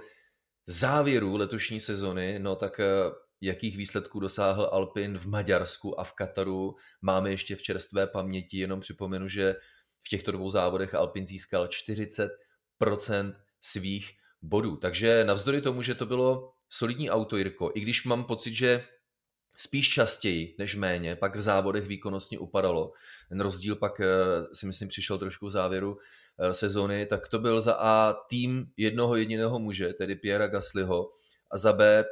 [0.67, 2.81] závěru letošní sezony, no tak
[3.41, 8.81] jakých výsledků dosáhl Alpin v Maďarsku a v Kataru, máme ještě v čerstvé paměti, jenom
[8.81, 9.55] připomenu, že
[10.03, 14.11] v těchto dvou závodech Alpin získal 40% svých
[14.43, 14.77] bodů.
[14.77, 18.85] Takže navzdory tomu, že to bylo solidní auto, Jirko, i když mám pocit, že
[19.57, 22.93] spíš častěji než méně, pak v závodech výkonnostně upadalo.
[23.29, 24.07] Ten rozdíl pak eh,
[24.53, 26.03] si myslím přišel trošku v závěru eh,
[26.53, 31.11] sezony, tak to byl za A tým jednoho jediného muže, tedy Piera Gaslyho,
[31.51, 32.05] a za B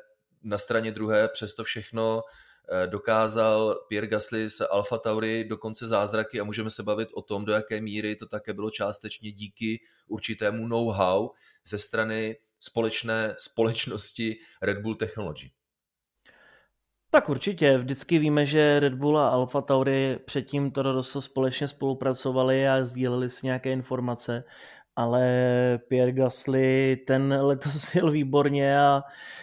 [0.43, 2.23] na straně druhé přesto všechno
[2.69, 7.45] Eh, dokázal Pierre Gasly z Alfa Tauri dokonce zázraky a můžeme se bavit o tom,
[7.45, 11.31] do jaké míry to také bylo částečně díky určitému know-how
[11.67, 15.51] ze strany společné společnosti Red Bull Technology.
[17.15, 22.69] Tak určitě, vždycky víme, že Red Bull a Alfa Tauri předtím Toro Rosso společně spolupracovali
[22.69, 24.45] a sdíleli si nějaké informace
[24.97, 25.25] ale
[25.89, 29.03] Pierre Gasly ten letos jel výborně a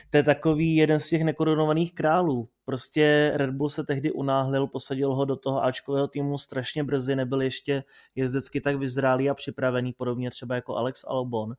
[0.09, 2.49] to je takový jeden z těch nekorunovaných králů.
[2.65, 7.41] Prostě Red Bull se tehdy unáhlil, posadil ho do toho Ačkového týmu strašně brzy, nebyl
[7.41, 7.83] ještě
[8.15, 11.53] jezdecky tak vyzrálý a připravený, podobně třeba jako Alex Albon.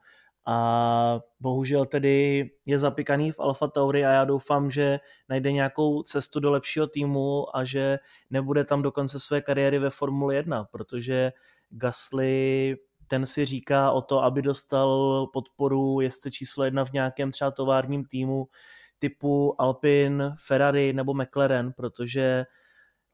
[0.47, 6.41] A bohužel tedy je zapikaný v Alfa Tauri a já doufám, že najde nějakou cestu
[6.41, 7.99] do lepšího týmu a že
[8.31, 11.33] nebude tam do konce své kariéry ve Formule 1, protože
[11.71, 12.77] Gasly
[13.07, 18.05] ten si říká o to, aby dostal podporu jezdce číslo jedna v nějakém třeba továrním
[18.05, 18.49] týmu
[18.99, 22.45] typu Alpine, Ferrari nebo McLaren, protože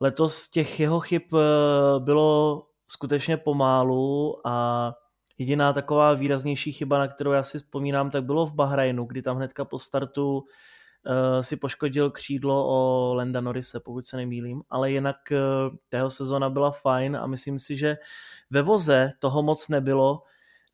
[0.00, 4.94] letos těch jeho chyb eh, bylo skutečně pomálu a
[5.38, 9.36] jediná taková výraznější chyba, na kterou já si vzpomínám, tak bylo v Bahrajnu, kdy tam
[9.36, 15.16] hnedka po startu uh, si poškodil křídlo o Lenda Norise, pokud se nemýlím, ale jinak
[15.30, 17.96] uh, tého sezona byla fajn a myslím si, že
[18.50, 20.22] ve voze toho moc nebylo,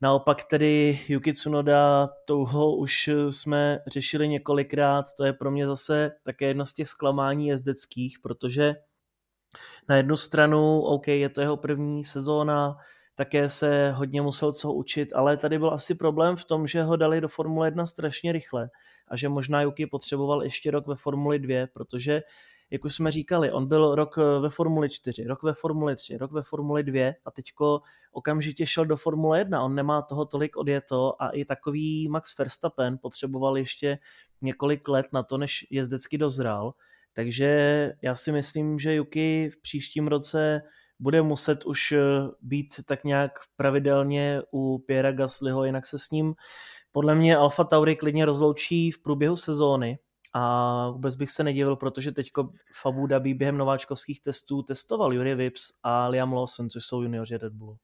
[0.00, 6.46] Naopak tedy Yuki Tsunoda, touho už jsme řešili několikrát, to je pro mě zase také
[6.46, 8.74] jedno z těch zklamání jezdeckých, protože
[9.88, 12.76] na jednu stranu, OK, je to jeho první sezóna,
[13.14, 16.96] také se hodně musel co učit, ale tady byl asi problém v tom, že ho
[16.96, 18.70] dali do Formule 1 strašně rychle
[19.08, 22.22] a že možná Yuki potřeboval ještě rok ve Formuli 2, protože
[22.70, 26.32] jak už jsme říkali, on byl rok ve Formuli 4, rok ve Formuli 3, rok
[26.32, 27.80] ve Formuli 2 a teďko
[28.12, 29.62] okamžitě šel do Formule 1.
[29.62, 33.98] On nemá toho tolik odjeto a i takový Max Verstappen potřeboval ještě
[34.42, 36.74] několik let na to, než jezdecky dozrál.
[37.12, 40.62] Takže já si myslím, že Yuki v příštím roce
[41.04, 42.00] bude muset už eh,
[42.40, 46.34] být tak nějak pravidelně u Piera Gaslyho, jinak se s ním
[46.92, 49.98] podle mě Alfa Tauri klidně rozloučí v průběhu sezóny
[50.32, 55.34] a vůbec bych se nedivil, protože teďko v Abu Dhabi během nováčkovských testů testoval Jury
[55.34, 57.76] Vips a Liam Lawson, což jsou junioři Red Bullu.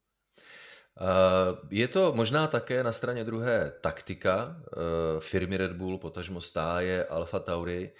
[1.00, 7.04] Eh, je to možná také na straně druhé taktika eh, firmy Red Bull, potažmo stáje
[7.04, 7.92] Alfa Tauri,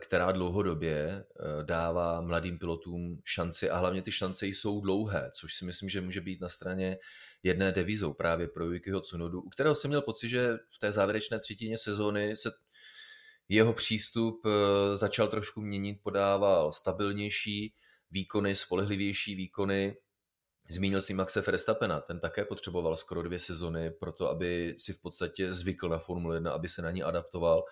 [0.00, 5.64] která dlouhodobě eh, dává mladým pilotům šanci a hlavně ty šance jsou dlouhé, což si
[5.64, 6.98] myslím, že může být na straně
[7.42, 11.38] jedné devizou právě pro Yukiho Tsunodu, u kterého jsem měl pocit, že v té závěrečné
[11.38, 12.50] třetině sezóny se
[13.48, 17.74] jeho přístup eh, začal trošku měnit, podával stabilnější
[18.10, 19.96] výkony, spolehlivější výkony.
[20.70, 25.00] Zmínil si Maxe Verstappena, ten také potřeboval skoro dvě sezony pro to, aby si v
[25.00, 27.64] podstatě zvykl na Formule 1, aby se na ní adaptoval.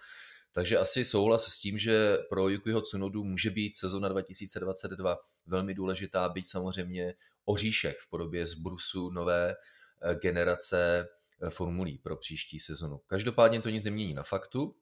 [0.53, 6.29] Takže asi souhlas s tím, že pro Yukiho Tsunodu může být sezona 2022 velmi důležitá,
[6.29, 9.55] být samozřejmě oříšek v podobě zbrusu nové
[10.03, 11.09] eh, generace
[11.43, 13.01] eh, formulí pro příští sezonu.
[13.07, 14.77] Každopádně to nic nemění na faktu,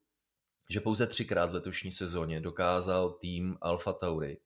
[0.70, 4.38] že pouze třikrát v letošní sezóně dokázal tým Alfa Tauri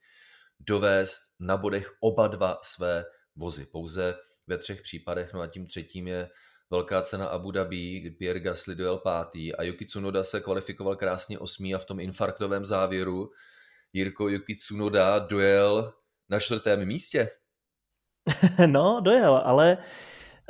[0.60, 3.04] dovést na bodech oba dva své
[3.36, 3.66] vozy.
[3.66, 4.14] Pouze
[4.46, 6.30] ve třech případech, no a tím třetím je
[6.72, 11.74] velká cena Abu Dhabi, Pierre Gasly dojel pátý a Yuki Tsunoda se kvalifikoval krásně osmý
[11.74, 13.30] a v tom infarktovém závěru
[13.92, 15.92] Jirko Yuki Tsunoda dojel
[16.28, 17.28] na čtvrtém místě.
[18.66, 19.78] no, dojel, ale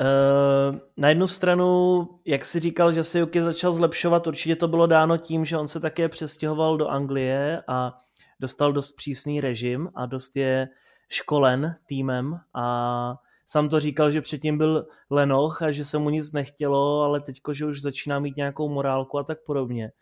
[0.01, 4.87] Uh, na jednu stranu, jak si říkal, že se Yuki začal zlepšovat, určitě to bylo
[4.87, 7.99] dáno tím, že on se také přestěhoval do Anglie a
[8.41, 10.69] dostal dost přísný režim a dost je
[11.09, 13.15] školen týmem a
[13.47, 17.55] sám to říkal, že předtím byl lenoch a že se mu nic nechtělo, ale teďko,
[17.55, 19.93] že už začíná mít nějakou morálku a tak podobně.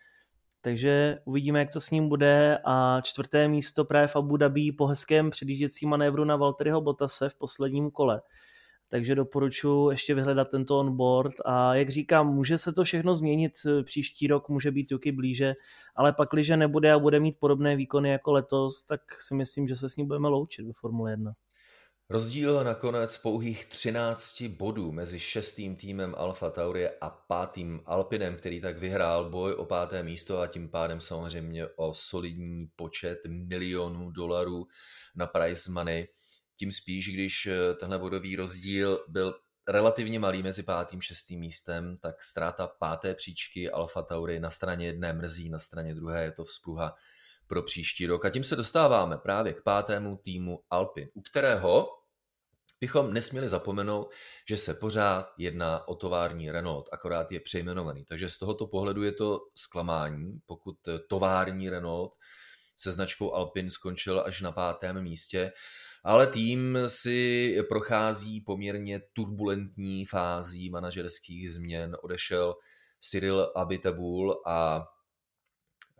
[0.60, 4.86] Takže uvidíme, jak to s ním bude a čtvrté místo právě v Abu Dhabi po
[4.86, 8.22] hezkém předjížděcím manévru na Valtteriho Bottase v posledním kole
[8.90, 14.26] takže doporučuji ještě vyhledat tento onboard a jak říkám, může se to všechno změnit příští
[14.26, 15.54] rok, může být Yuki blíže,
[15.96, 19.76] ale pak, když nebude a bude mít podobné výkony jako letos, tak si myslím, že
[19.76, 21.32] se s ním budeme loučit ve Formule 1.
[22.10, 28.78] Rozdíl nakonec pouhých 13 bodů mezi šestým týmem Alfa Tauri a pátým Alpinem, který tak
[28.78, 34.66] vyhrál boj o páté místo a tím pádem samozřejmě o solidní počet milionů dolarů
[35.16, 36.08] na prize money
[36.56, 39.34] tím spíš, když eh, tenhle bodový rozdíl byl
[39.68, 45.12] relativně malý mezi pátým šestým místem, tak ztráta páté příčky Alfa Tauri na straně jedné
[45.12, 46.94] mrzí, na straně druhé je to vzpruha
[47.46, 48.24] pro příští rok.
[48.24, 51.99] A tím se dostáváme právě k pátému týmu Alpin, u kterého
[52.80, 54.12] bychom nesměli zapomenout,
[54.48, 58.04] že se pořád jedná o tovární Renault, akorát je přejmenovaný.
[58.04, 60.76] Takže z tohoto pohledu je to zklamání, pokud
[61.08, 62.12] tovární Renault
[62.76, 65.52] se značkou Alpin skončil až na pátém místě
[66.04, 71.96] ale tým si prochází poměrně turbulentní fází manažerských změn.
[72.02, 72.54] Odešel
[73.00, 74.86] Cyril Abitabul a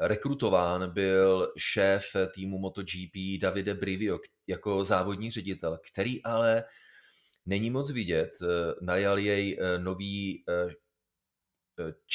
[0.01, 6.65] rekrutován byl šéf týmu MotoGP Davide Brivio jako závodní ředitel, který ale
[7.47, 8.31] není moc vidět.
[8.81, 10.75] Najal jej eh, nový eh,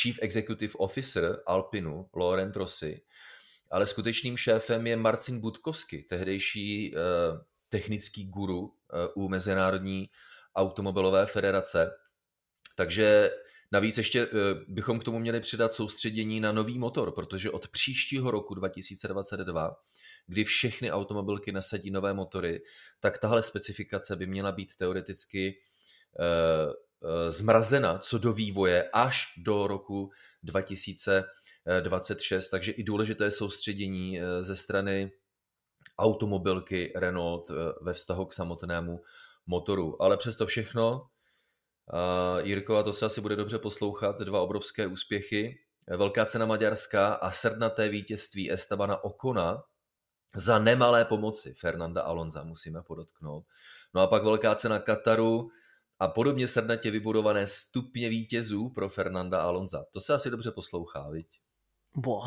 [0.02, 3.02] Chief Executive Officer Alpinu, Laurent Rossi,
[3.72, 7.00] ale skutečným šéfem je Marcin Budkovsky, tehdejší eh,
[7.70, 10.10] technický guru eh, u Mezinárodní
[10.56, 11.92] automobilové federace.
[12.76, 13.32] Takže
[13.76, 14.28] navíc ještě eh,
[14.68, 19.76] bychom k tomu měli přidat soustředění na nový motor, protože od příštího roku 2022,
[20.28, 22.62] kdy všechny automobilky nasadí nové motory,
[23.00, 25.60] tak tahle specifikace by měla být teoreticky
[26.20, 30.12] eh, zmrazena co do vývoje až do roku
[30.44, 35.12] 2026, takže i důležité soustředění ze strany
[35.98, 39.02] automobilky Renault eh, ve vztahu k samotnému
[39.48, 40.02] motoru.
[40.02, 41.08] Ale přesto všechno,
[41.94, 45.60] uh, Jirko, a to se asi bude dobře poslouchat, dva obrovské úspěchy.
[45.98, 49.64] Velká cena Maďarska a srdnaté vítězství Estabana Okona
[50.36, 53.46] za nemalé pomoci Fernanda Alonza, musíme podotknout.
[53.94, 55.50] No a pak velká cena Kataru
[56.00, 59.86] a podobně srdnatě vybudované stupně vítězů pro Fernanda Alonza.
[59.92, 61.28] To se asi dobře poslouchá, viď?
[61.98, 62.22] Bo,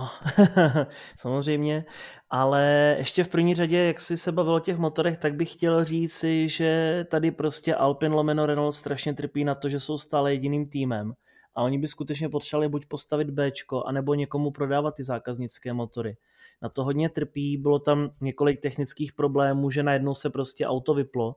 [1.17, 1.85] samozřejmě,
[2.31, 5.85] ale ještě v první řadě, jak jsi se bavil o těch motorech, tak bych chtěl
[5.85, 10.69] říci, že tady prostě Alpine lomeno Renault strašně trpí na to, že jsou stále jediným
[10.69, 11.13] týmem.
[11.55, 13.51] A oni by skutečně potřebovali buď postavit B,
[13.87, 16.17] anebo někomu prodávat ty zákaznické motory.
[16.63, 21.37] Na to hodně trpí, bylo tam několik technických problémů, že najednou se prostě auto vyplo,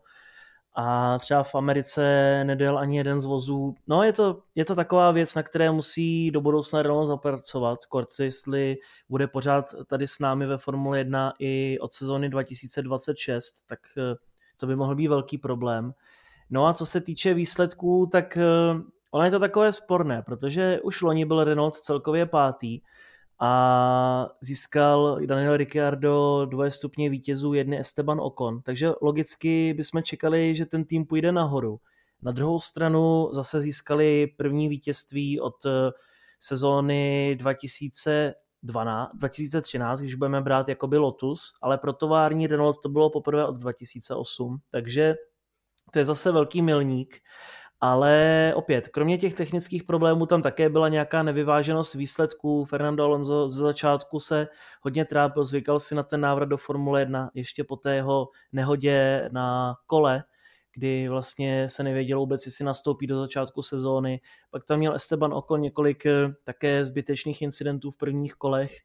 [0.76, 2.04] a třeba v Americe
[2.44, 3.76] nedojel ani jeden z vozů.
[3.88, 7.86] No je to, je to taková věc, na které musí do budoucna Renault zapracovat.
[7.86, 8.78] Kort, jestli
[9.10, 14.16] bude pořád tady s námi ve Formule 1 i od sezóny 2026, tak eh,
[14.58, 15.94] to by mohl být velký problém.
[16.50, 18.44] No a co se týče výsledků, tak eh,
[19.12, 22.82] ono je to takové sporné, protože už loni byl Renault celkově pátý,
[23.44, 30.66] a získal Daniel Ricciardo dvoje stupně vítězů, jedny Esteban Ocon, takže logicky bychom čekali, že
[30.66, 31.80] ten tým půjde nahoru.
[32.22, 35.92] Na druhou stranu zase získali první vítězství od eh,
[36.40, 43.46] sezóny 2012, 2013, když budeme brát jakoby Lotus, ale pro tovární Renault to bylo poprvé
[43.46, 45.16] od 2008, takže
[45.92, 47.22] to je zase velký milník
[47.82, 52.66] ale opět, kromě těch technických problémů tam také byla nějaká nevyváženost výsledků.
[52.66, 54.48] Fernando Alonso ze začátku se
[54.82, 59.30] hodně trápil, zvykal si na ten návrat do Formule 1 ještě po té jeho nehodě
[59.32, 60.24] na kole,
[60.76, 64.22] kdy vlastně se nevědělo vůbec, jestli nastoupí do začátku sezóny.
[64.52, 68.76] Pak tam měl Esteban Ocon několik eh, také zbytečných incidentů v prvních kolech.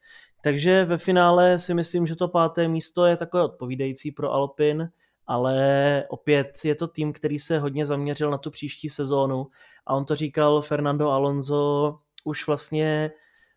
[0.41, 4.89] Takže ve finále si myslím, že to páté místo je takové odpovídající pro Alpin
[5.27, 9.47] ale opět je to tým, který se hodně zaměřil na tu příští sezónu
[9.87, 13.11] a on to říkal Fernando Alonso už vlastně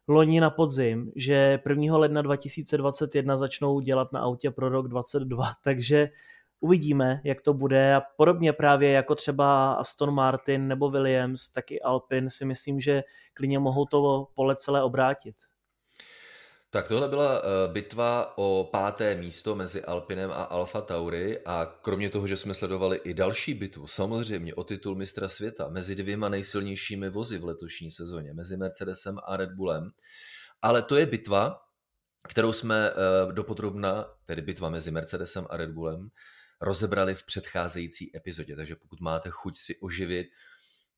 [0.07, 1.97] loni na podzim, že 1.
[1.97, 6.09] ledna 2021 začnou dělat na autě pro rok 2022, takže
[6.59, 11.81] uvidíme, jak to bude a podobně právě jako třeba Aston Martin nebo Williams, tak i
[11.81, 13.03] Alpin si myslím, že
[13.33, 15.35] klidně mohou to pole celé obrátit.
[16.71, 22.09] Tak tohle byla uh, bitva o páté místo mezi Alpinem a Alfa Tauri a kromě
[22.09, 27.09] toho, že jsme sledovali i další bitvu, samozřejmě o titul mistra světa mezi dvěma nejsilnějšími
[27.09, 29.91] vozy v letošní sezóně, mezi Mercedesem a Red Bullem,
[30.61, 31.61] ale to je bitva,
[32.27, 36.09] kterou jsme uh, dopodrobna, tedy bitva mezi Mercedesem a Red Bullem,
[36.61, 40.27] rozebrali v předcházející epizodě, takže pokud máte chuť si oživit,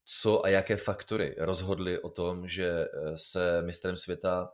[0.06, 4.52] co a jaké faktory rozhodly o tom, že eh, se mistrem světa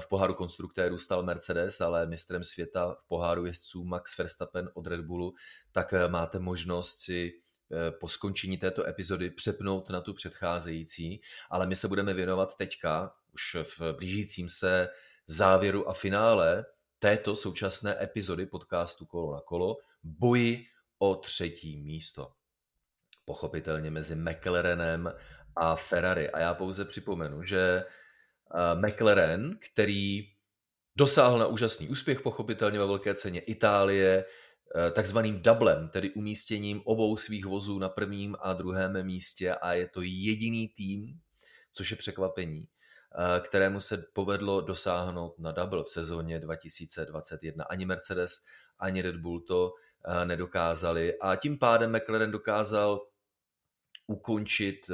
[0.00, 5.00] v poháru konstruktérů stal Mercedes, ale mistrem světa v poháru jezdců Max Verstappen od Red
[5.00, 5.34] Bullu,
[5.72, 11.20] tak eh, máte možnost si eh, po skončení této epizody přepnout na tu předcházející,
[11.50, 14.88] ale my se budeme věnovat teďka, už v blížícím se
[15.26, 16.64] závěru a finále
[16.98, 20.66] této současné epizody podcastu Kolo na kolo, boji
[20.98, 22.32] o třetí místo.
[23.24, 25.12] Pochopitelně mezi McLarenem
[25.56, 26.30] a Ferrari.
[26.30, 27.84] A já pouze připomenu, že
[28.74, 30.28] McLaren, který
[30.96, 37.16] dosáhl na úžasný úspěch, pochopitelně ve velké ceně Itálie, eh, takzvaným doublem, tedy umístěním obou
[37.16, 41.20] svých vozů na prvním a druhém místě a je to jediný tým,
[41.72, 47.64] což je překvapení, eh, kterému se povedlo dosáhnout na double v sezóně 2021.
[47.64, 48.32] Ani Mercedes,
[48.78, 49.72] ani Red Bull to
[50.24, 53.00] nedokázali a tím pádem McLaren dokázal
[54.06, 54.90] ukončit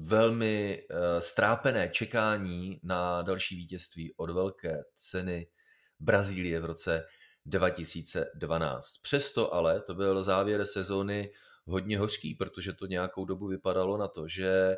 [0.00, 5.46] velmi uh, strápené čekání na další vítězství od velké ceny
[6.00, 7.06] Brazílie v roce
[7.46, 8.96] 2012.
[9.02, 11.32] Přesto ale to byl závěr sezóny
[11.66, 14.76] hodně hořký, protože to nějakou dobu vypadalo na to, že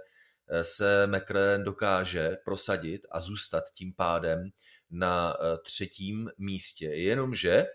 [0.49, 4.51] eh, se McLaren dokáže prosadit a zůstat tím pádem
[4.91, 6.87] na eh, třetím místě.
[6.87, 7.67] Jenomže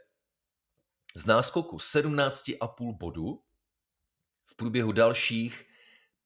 [1.15, 3.41] z náskoku 17,5 bodu
[4.45, 5.66] v průběhu dalších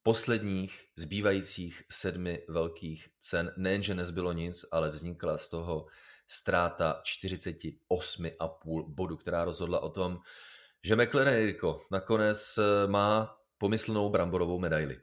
[0.04, 5.86] posledních zbývajících sedmi velkých cen nejenže nezbylo nic, ale vznikla z toho
[6.28, 10.20] ztráta 48,5 bodu, která rozhodla o tom,
[10.84, 15.00] že McLaren Eriko nakonec eh, má pomyslnou bramborovou medaili.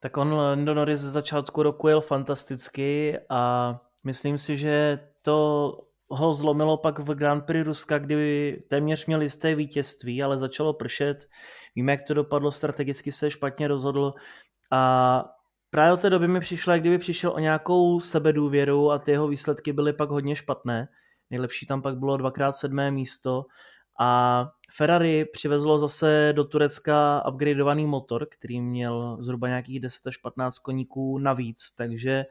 [0.00, 3.72] Tak on Lando Norris z začátku roku jel fantasticky a
[4.04, 5.78] myslím si, že to
[6.12, 11.28] ho zlomilo pak v Grand Prix Ruska, kdy téměř měl jisté vítězství, ale začalo pršet.
[11.76, 14.14] Víme, jak to dopadlo, strategicky se špatně rozhodl
[14.72, 15.24] a
[15.70, 19.28] právě od té doby mi přišlo, jak kdyby přišel o nějakou sebedůvěru a ty jeho
[19.28, 20.88] výsledky byly pak hodně špatné.
[21.30, 23.44] Nejlepší tam pak bylo dvakrát sedmé místo
[24.00, 24.46] a
[24.76, 31.18] Ferrari přivezlo zase do Turecka upgradeovaný motor, který měl zhruba nějakých 10 až 15 koníků
[31.18, 32.24] navíc, takže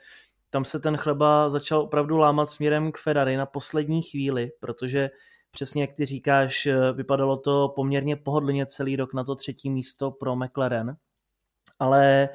[0.52, 5.10] tam se ten chleba začal opravdu lámat směrem k Ferrari na poslední chvíli, protože
[5.52, 10.36] přesně jak ty říkáš, vypadalo to poměrně pohodlně celý rok na to třetí místo pro
[10.36, 10.96] McLaren.
[11.80, 12.30] Ale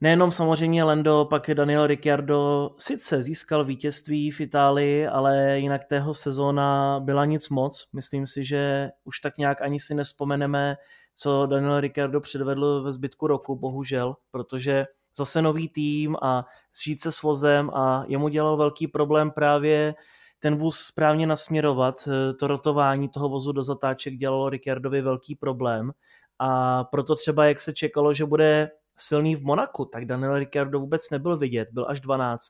[0.00, 7.00] nejenom samozřejmě Lando, pak Daniel Ricciardo sice získal vítězství v Itálii, ale jinak tého sezóna
[7.00, 7.88] byla nic moc.
[7.92, 10.76] Myslím si, že už tak nějak ani si nespomeneme,
[11.14, 14.84] co Daniel Ricciardo předvedl ve zbytku roku, bohužel, protože
[15.16, 16.46] zase nový tým a
[16.84, 19.94] žít se s vozem a jemu dělal velký problém právě
[20.38, 22.08] ten vůz správně nasměrovat.
[22.40, 25.92] To rotování toho vozu do zatáček dělalo Ricciardovi velký problém
[26.38, 31.10] a proto třeba jak se čekalo, že bude silný v Monaku, tak Daniel Ricciardo vůbec
[31.10, 32.44] nebyl vidět, byl až 12.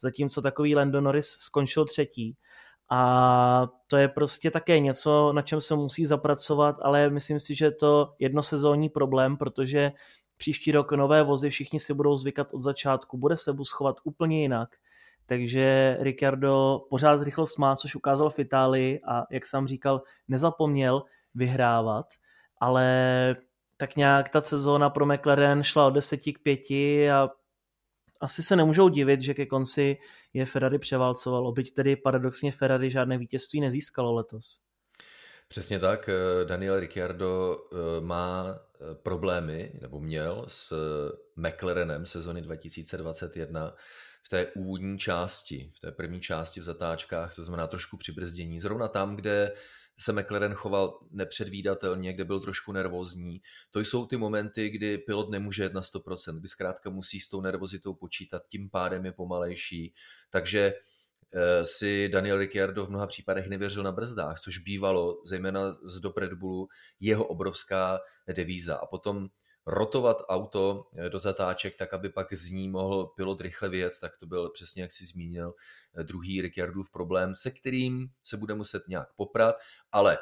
[0.00, 2.36] Zatímco takový Lando Norris skončil třetí.
[2.90, 7.64] A to je prostě také něco, na čem se musí zapracovat, ale myslím si, že
[7.64, 9.92] je to jednosezónní problém, protože
[10.38, 14.42] příští rok nové vozy, všichni si budou zvykat od začátku, bude se bus chovat úplně
[14.42, 14.76] jinak,
[15.26, 21.02] takže Ricardo pořád rychlost má, což ukázal v Itálii a jak jsem říkal, nezapomněl
[21.34, 22.06] vyhrávat,
[22.60, 23.36] ale
[23.76, 26.60] tak nějak ta sezóna pro McLaren šla od 10 k 5
[27.10, 27.28] a
[28.20, 29.96] asi se nemůžou divit, že ke konci
[30.32, 34.60] je Ferrari převálcovalo, byť tedy paradoxně Ferrari žádné vítězství nezískalo letos.
[35.48, 36.08] Přesně tak.
[36.08, 40.72] Eh, Daniel Ricciardo eh, má eh, problémy, nebo měl, s
[41.36, 43.74] McLarenem sezony 2021
[44.22, 48.60] v té úvodní části, v té první části v zatáčkách, to znamená trošku přibrzdění.
[48.60, 49.52] Zrovna tam, kde
[49.98, 53.42] se McLaren choval nepředvídatelně, kde byl trošku nervózní.
[53.70, 57.40] To jsou ty momenty, kdy pilot nemůže jet na 100%, kdy zkrátka musí s tou
[57.40, 59.94] nervozitou počítat, tím pádem je pomalejší.
[60.30, 60.74] Takže
[61.62, 66.32] si Daniel Ricciardo v mnoha případech nevěřil na brzdách, což bývalo, zejména z do Red
[66.32, 66.68] Bullu,
[67.00, 67.98] jeho obrovská
[68.34, 68.76] devíza.
[68.76, 69.28] A potom
[69.68, 74.16] rotovat auto eh, do zatáček tak, aby pak z ní mohl pilot rychle vyjet, tak
[74.16, 75.54] to byl přesně, jak si zmínil,
[75.98, 79.56] eh, druhý Ricciardův problém, se kterým se bude muset nějak poprat,
[79.92, 80.18] ale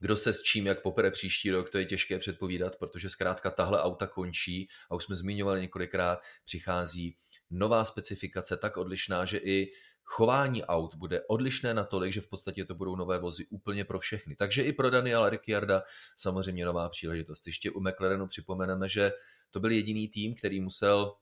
[0.00, 3.82] kdo se s čím jak popere příští rok, to je těžké předpovídat, protože zkrátka tahle
[3.82, 7.16] auta končí a už jsme zmiňovali několikrát, přichází
[7.50, 9.72] nová specifikace tak odlišná, že i
[10.12, 14.36] chování aut bude odlišné natolik, že v podstatě to budou nové vozy úplně pro všechny.
[14.36, 15.82] Takže i pro Daniela Ricciarda
[16.16, 17.46] samozřejmě nová příležitost.
[17.46, 19.12] Ještě u McLarenu připomeneme, že
[19.50, 21.14] to byl jediný tým, který musel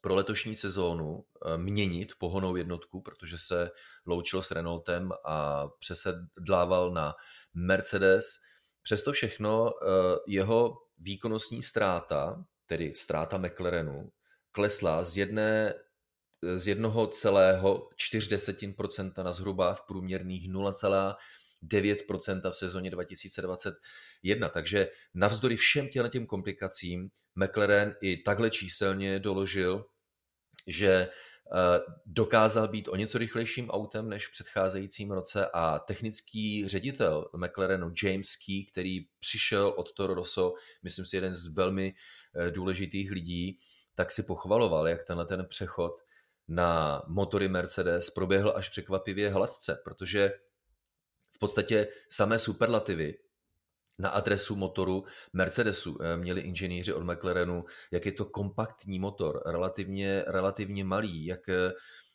[0.00, 3.70] pro letošní sezónu eh, měnit pohonou jednotku, protože se
[4.06, 7.14] loučil s Renaultem a přesedlával na
[7.54, 8.24] Mercedes.
[8.82, 9.86] Přesto všechno eh,
[10.26, 14.12] jeho výkonnostní ztráta, tedy ztráta McLarenu,
[14.52, 15.74] klesla z jedné
[16.42, 24.48] z jednoho celého 4% na zhruba v průměrných 0,9% v sezóně 2021.
[24.48, 29.86] Takže navzdory všem těm komplikacím McLaren i takhle číselně doložil,
[30.66, 31.10] že eh,
[32.06, 38.36] dokázal být o něco rychlejším autem než v předcházejícím roce a technický ředitel McLarenu James
[38.36, 41.94] Key, který přišel od Toro Rosso, myslím si jeden z velmi
[42.34, 43.56] eh, důležitých lidí,
[43.94, 46.05] tak si pochvaloval, jak tenhle ten přechod
[46.48, 50.32] na motory Mercedes proběhl až překvapivě hladce, protože
[51.30, 53.14] v podstatě samé superlativy
[53.98, 60.24] na adresu motoru Mercedesu eh, měli inženýři od McLarenu, jak je to kompaktní motor, relativně,
[60.26, 61.72] relativně malý, jak eh,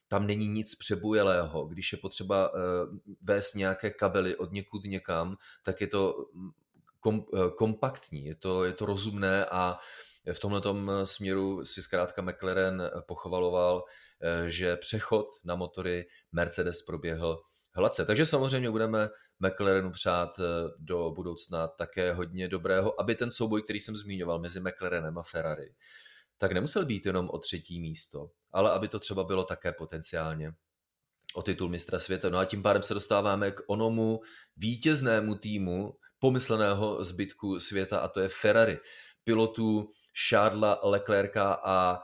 [0.07, 1.67] tam není nic přebujelého.
[1.67, 2.59] Když je potřeba eh,
[3.27, 6.51] vést nějaké kabely od někud někam, tak je to mm,
[6.99, 7.25] kom,
[7.57, 9.77] kompaktní, je to, je to rozumné a
[10.33, 10.61] v tomhle
[11.03, 13.83] směru si zkrátka McLaren pochvaloval
[14.23, 17.41] Eh, že přechod na motory Mercedes proběhl
[17.73, 18.05] hladce.
[18.05, 19.09] Takže samozřejmě budeme
[19.39, 20.43] McLarenu přát eh,
[20.79, 25.73] do budoucna také hodně dobrého, aby ten souboj, který jsem zmiňoval mezi McLarenem a Ferrari,
[26.37, 30.53] tak nemusel být jenom o třetí místo, ale aby to třeba bylo také potenciálně
[31.33, 32.29] o titul mistra světa.
[32.29, 34.19] No a tím pádem se dostáváme k onomu
[34.57, 38.79] vítěznému týmu pomysleného zbytku světa a to je Ferrari.
[39.23, 39.89] Pilotů
[40.29, 41.99] Charlesa Leclerca a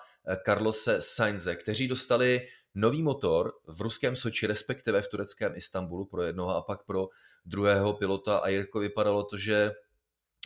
[0.46, 6.56] Carlose Sainze, kteří dostali nový motor v ruském Soči, respektive v tureckém Istanbulu pro jednoho
[6.56, 7.08] a pak pro
[7.46, 9.72] druhého pilota a Jirko vypadalo to, že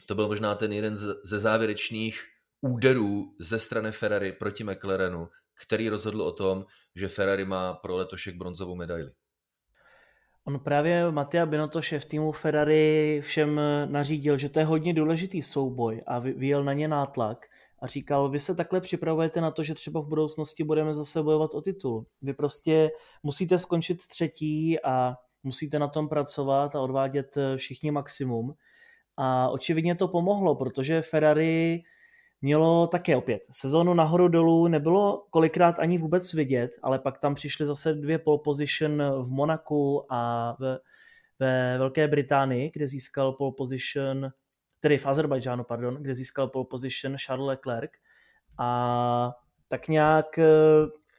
[0.05, 2.23] to byl možná ten jeden ze závěrečných
[2.61, 5.29] úderů ze strany Ferrari proti McLarenu,
[5.63, 6.65] který rozhodl o tom,
[6.95, 9.11] že Ferrari má pro letošek bronzovou medaili.
[10.47, 16.03] On právě Matia Binotto, šéf týmu Ferrari, všem nařídil, že to je hodně důležitý souboj
[16.07, 17.45] a vyjel na ně nátlak
[17.81, 21.53] a říkal, vy se takhle připravujete na to, že třeba v budoucnosti budeme zase bojovat
[21.53, 22.05] o titul.
[22.21, 22.91] Vy prostě
[23.23, 28.53] musíte skončit třetí a musíte na tom pracovat a odvádět eh, všichni maximum.
[29.17, 31.81] A očividně to pomohlo, protože Ferrari
[32.41, 37.65] mělo také opět sezónu nahoru dolů, nebylo kolikrát ani vůbec vidět, ale pak tam přišly
[37.65, 40.79] zase dvě pole position v Monaku a ve,
[41.39, 44.31] ve Velké Británii, kde získal pole position
[44.79, 47.91] tedy v Azerbajdžánu, pardon, kde získal pole position Charles Leclerc
[48.57, 49.35] a
[49.67, 50.45] tak nějak eh,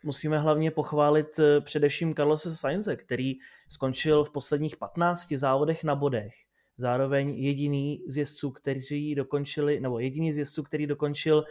[0.02, 3.32] musíme hlavně pochválit eh, především Carlose Sainze, který
[3.68, 6.34] skončil v posledních 15 závodech na bodech.
[6.76, 11.44] Zároveň jediný z jezdců, kteří dokončili, nebo jediný z jezdců, který dokončil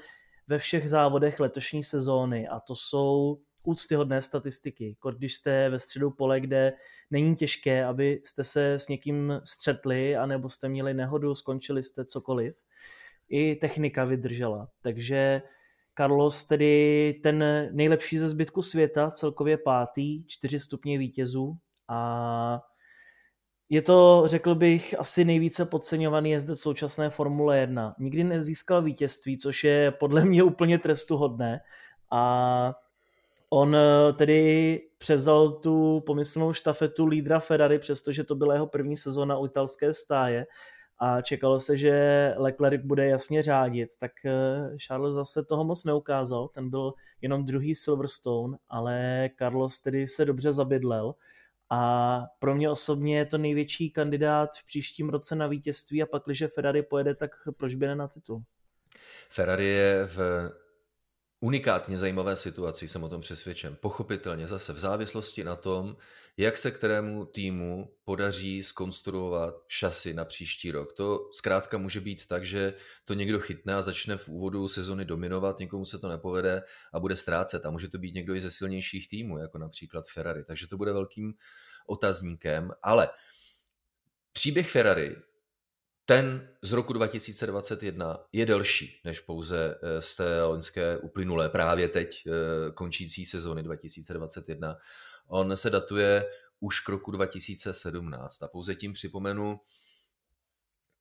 [0.47, 4.97] ve všech závodech letošní sezóny a to jsou úctyhodné statistiky.
[5.17, 6.73] Když jste ve středu pole, kde
[7.11, 12.55] není těžké, abyste se s někým střetli, anebo jste měli nehodu, skončili jste cokoliv.
[13.29, 14.67] I technika vydržela.
[14.81, 15.41] Takže
[15.97, 21.57] Carlos tedy ten nejlepší ze zbytku světa, celkově pátý, čtyři stupně vítězů
[21.87, 22.61] a
[23.71, 27.95] je to, řekl bych, asi nejvíce podceňovaný jezdec současné Formule 1.
[27.99, 31.59] Nikdy nezískal vítězství, což je podle mě úplně trestuhodné.
[32.11, 32.73] A
[33.49, 39.37] On eh, tedy převzal tu pomyslnou štafetu lídra Ferrari, přestože to byla jeho první sezóna
[39.37, 40.45] u italské stáje.
[40.99, 46.47] A čekalo se, že Leclerc bude jasně řádit, tak eh, Charles zase toho moc neukázal,
[46.47, 51.15] ten byl jenom druhý Silverstone, ale Carlos tedy se dobře zabydlel
[51.73, 56.23] a pro mě osobně je to největší kandidát v příštím roce na vítězství a pak,
[56.25, 58.43] když Ferrari pojede, tak proč by ne na titul?
[59.29, 60.49] Ferrari je v
[61.39, 63.77] unikátně zajímavé situaci, jsem o tom přesvědčen.
[63.81, 65.95] Pochopitelně zase v závislosti na tom,
[66.37, 70.93] jak se kterému týmu podaří skonstruovat šasy na příští rok.
[70.93, 72.73] To zkrátka může být tak, že
[73.05, 76.61] to někdo chytne a začne v úvodu sezony dominovat, někomu se to nepovede
[76.93, 77.65] a bude ztrácet.
[77.65, 80.43] A může to být někdo i ze silnějších týmů, jako například Ferrari.
[80.43, 81.33] Takže to bude velkým
[81.87, 82.71] otazníkem.
[82.83, 83.09] Ale
[84.33, 85.15] příběh Ferrari
[86.05, 92.23] ten z roku 2021 je delší než pouze eh, z té loňské uplynulé, právě teď
[92.27, 94.77] eh, končící sezony 2021.
[95.33, 96.29] On se datuje
[96.59, 99.59] už k roku 2017 a pouze tím připomenu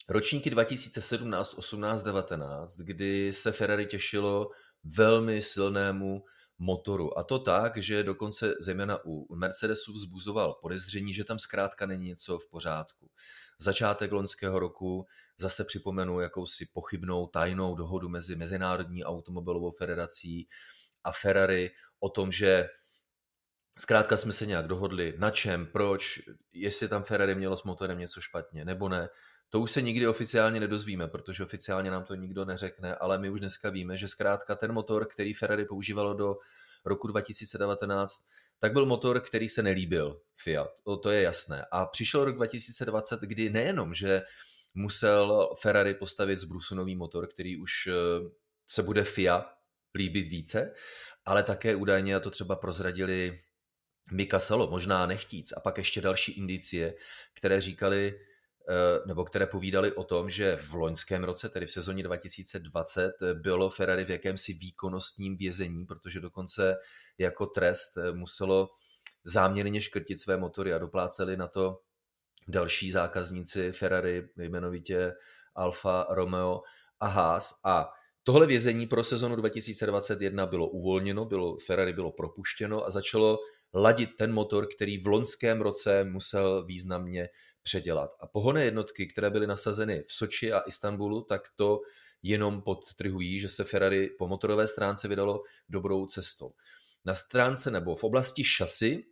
[0.09, 4.51] ročníky 2017, 18, 19, kdy se Ferrari těšilo
[4.85, 6.25] velmi silnému
[6.59, 7.19] motoru.
[7.19, 12.39] A to tak, že dokonce zejména u Mercedesu vzbuzoval podezření, že tam zkrátka není něco
[12.39, 13.11] v pořádku.
[13.59, 15.07] Začátek loňského roku
[15.39, 20.49] zase připomenu jakousi pochybnou tajnou dohodu mezi Mezinárodní automobilovou federací
[21.05, 21.71] a Ferrari
[22.01, 22.69] o tom, že
[23.81, 26.21] zkrátka jsme se nějak dohodli, na čem, proč,
[26.53, 29.09] jestli tam Ferrari mělo s motorem něco špatně nebo ne.
[29.49, 33.41] To už se nikdy oficiálně nedozvíme, protože oficiálně nám to nikdo neřekne, ale my už
[33.41, 36.37] dneska víme, že zkrátka ten motor, který Ferrari používalo do
[36.85, 38.13] roku 2019,
[38.59, 41.67] tak byl motor, který se nelíbil Fiat, o to je jasné.
[41.71, 44.23] A přišel rok 2020, kdy nejenom, že
[44.75, 47.93] musel Ferrari postavit zbrusunový motor, který už eh,
[48.67, 49.47] se bude FIA
[49.95, 50.73] líbit více,
[51.25, 53.39] ale také údajně, a to třeba prozradili
[54.13, 56.95] Mika Salo, možná nechtíc, a pak ještě další indicie,
[57.35, 58.15] které říkali,
[58.69, 63.71] eh, nebo které povídali o tom, že v loňském roce, tedy v sezóně 2020, bylo
[63.71, 66.77] Ferrari v jakémsi výkonnostním vězení, protože dokonce
[67.19, 68.71] jako trest eh, muselo
[69.25, 71.81] záměrně škrtit své motory a dopláceli na to
[72.49, 75.13] další zákazníci Ferrari, jmenovitě
[75.55, 76.63] Alfa Romeo
[77.01, 77.61] a Haas.
[77.65, 77.93] A
[78.23, 83.39] tohle vězení pro sezonu 2021 bylo uvolněno, bylo, Ferrari bylo propuštěno a začalo
[83.75, 87.29] ladit ten motor, který v loňském roce musel významně
[87.63, 88.11] předělat.
[88.21, 91.81] A pohonné jednotky, které byly nasazeny v Soči a Istanbulu, tak to
[92.23, 96.53] jenom podtrhují, že se Ferrari po motorové stránce vydalo dobrou cestou.
[97.05, 99.05] Na stránce nebo v oblasti šasy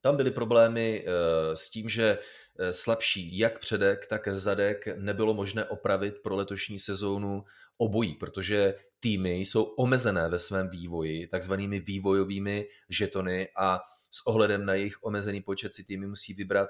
[0.00, 2.18] tam byly problémy eh, s tím, že
[2.58, 7.44] eh, slabší jak předek, tak zadek nebylo možné opravit pro letošní sezónu
[7.80, 14.74] obojí, protože týmy jsou omezené ve svém vývoji takzvanými vývojovými žetony a s ohledem na
[14.74, 16.68] jejich omezený počet si týmy musí vybrat,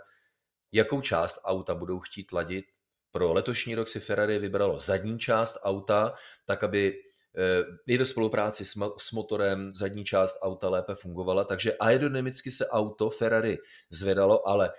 [0.72, 2.64] jakou část auta budou chtít ladit.
[3.12, 6.94] Pro letošní rok si Ferrari vybralo zadní část auta, tak aby
[7.36, 8.64] eh, i ve spolupráci
[8.98, 13.58] s, motorem zadní část auta lépe fungovala, takže aerodynamicky se auto Ferrari
[13.90, 14.70] zvedalo, ale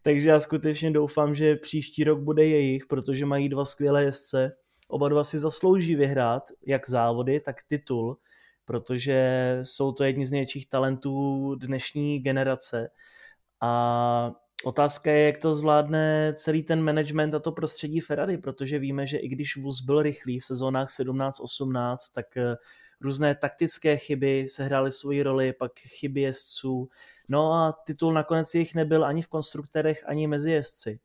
[0.03, 4.53] takže já skutečně doufám, že příští rok bude jejich, protože mají dva skvělé jezdce
[4.91, 8.19] Oba dva si zaslouží vyhrát jak závody, tak titul,
[8.65, 12.91] protože jsou to jedni z největších talentů dnešní generace.
[13.61, 14.33] A
[14.65, 19.19] otázka je, jak to zvládne celý ten management a to prostředí Ferrari, protože víme, že
[19.19, 22.57] i když vůz byl rychlý v sezónách 17-18, tak eh,
[23.01, 26.89] různé taktické chyby sehrály svoji roli, pak chyby jezdců.
[27.29, 31.01] No a titul nakonec jich nebyl ani v konstruktorech, ani mezi jezdci.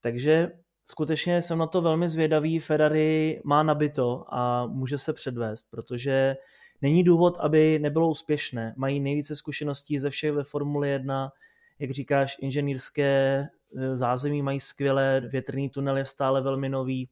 [0.00, 0.50] Takže
[0.90, 2.58] skutečně jsem na to velmi zvědavý.
[2.58, 6.36] Ferrari má nabito a může se předvést, protože
[6.82, 8.74] není důvod, aby nebylo úspěšné.
[8.76, 11.32] Mají nejvíce zkušeností ze všech ve Formule 1,
[11.78, 13.04] jak říkáš, inženýrské
[13.76, 17.08] e, zázemí mají skvělé, větrný tunel je stále velmi nový,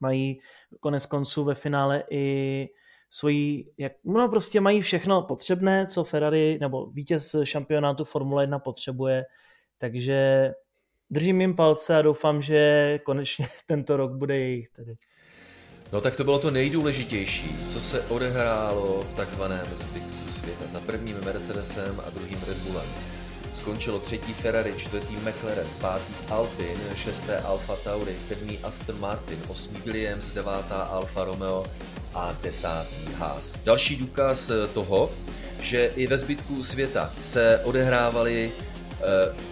[0.00, 0.40] mají
[0.80, 2.68] konec konců ve finále i
[3.10, 9.24] svoji, jak, no prostě mají všechno potřebné, co Ferrari nebo vítěz šampionátu Formule 1 potřebuje,
[9.78, 10.50] takže
[11.10, 14.94] držím jim palce a doufám, že konečně tento rok bude jejich tedy.
[15.92, 20.66] No tak to bylo to nejdůležitější, co se odehrálo v takzvaném zbytku světa.
[20.66, 22.86] Za prvním Mercedesem a druhým Red Bullem.
[23.54, 30.30] Skončilo třetí Ferrari, čtvrtý McLaren, pátý Alpine, šesté Alfa Tauri, sedmý Aston Martin, osmý Williams,
[30.32, 31.66] devátá Alfa Romeo
[32.14, 33.58] a desátý Haas.
[33.64, 35.10] Další důkaz toho,
[35.60, 38.79] že i ve zbytku světa se odehrávaly eh,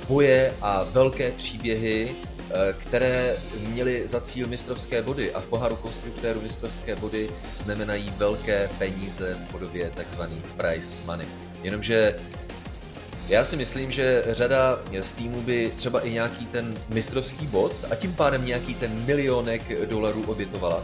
[0.08, 3.36] boje a velké příběhy, eh, které
[3.68, 9.52] měly za cíl mistrovské body a v poháru konstruktéru mistrovské body znamenají velké peníze v
[9.52, 10.20] podobě tzv.
[10.56, 11.26] price money.
[11.62, 12.16] Jenomže
[13.28, 17.94] já si myslím, že řada z týmů by třeba i nějaký ten mistrovský bod a
[17.94, 20.82] tím pádem nějaký ten milionek dolarů obětovala.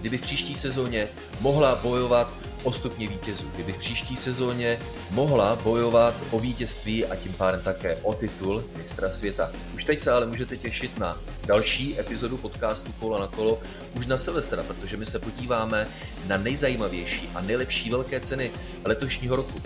[0.00, 1.08] Kdyby v příští sezóně
[1.40, 4.78] mohla bojovat o stupně vítězů, kdyby v příští sezóně
[5.10, 9.50] mohla bojovat o vítězství a tím pádem také o titul mistra světa.
[9.74, 13.60] Už teď se ale můžete těšit na další epizodu podcastu Kola na kolo
[13.96, 15.88] už na Silvestra, protože my se podíváme
[16.26, 18.50] na nejzajímavější a nejlepší velké ceny
[18.84, 19.62] letošního roku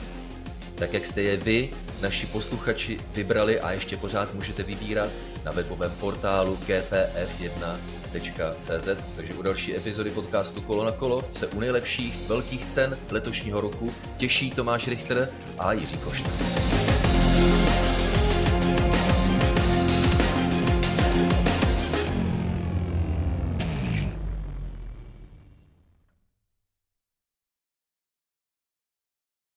[0.74, 1.70] tak jak jste je vy,
[2.00, 5.10] naši posluchači, vybrali a ještě pořád můžete vybírat
[5.44, 6.58] na webovém portálu
[8.12, 8.88] gpf1.cz.
[9.16, 13.90] Takže u další epizody podcastu Kolo na kolo se u nejlepších velkých cen letošního roku
[14.16, 16.30] těší Tomáš Richter a Jiří Košta.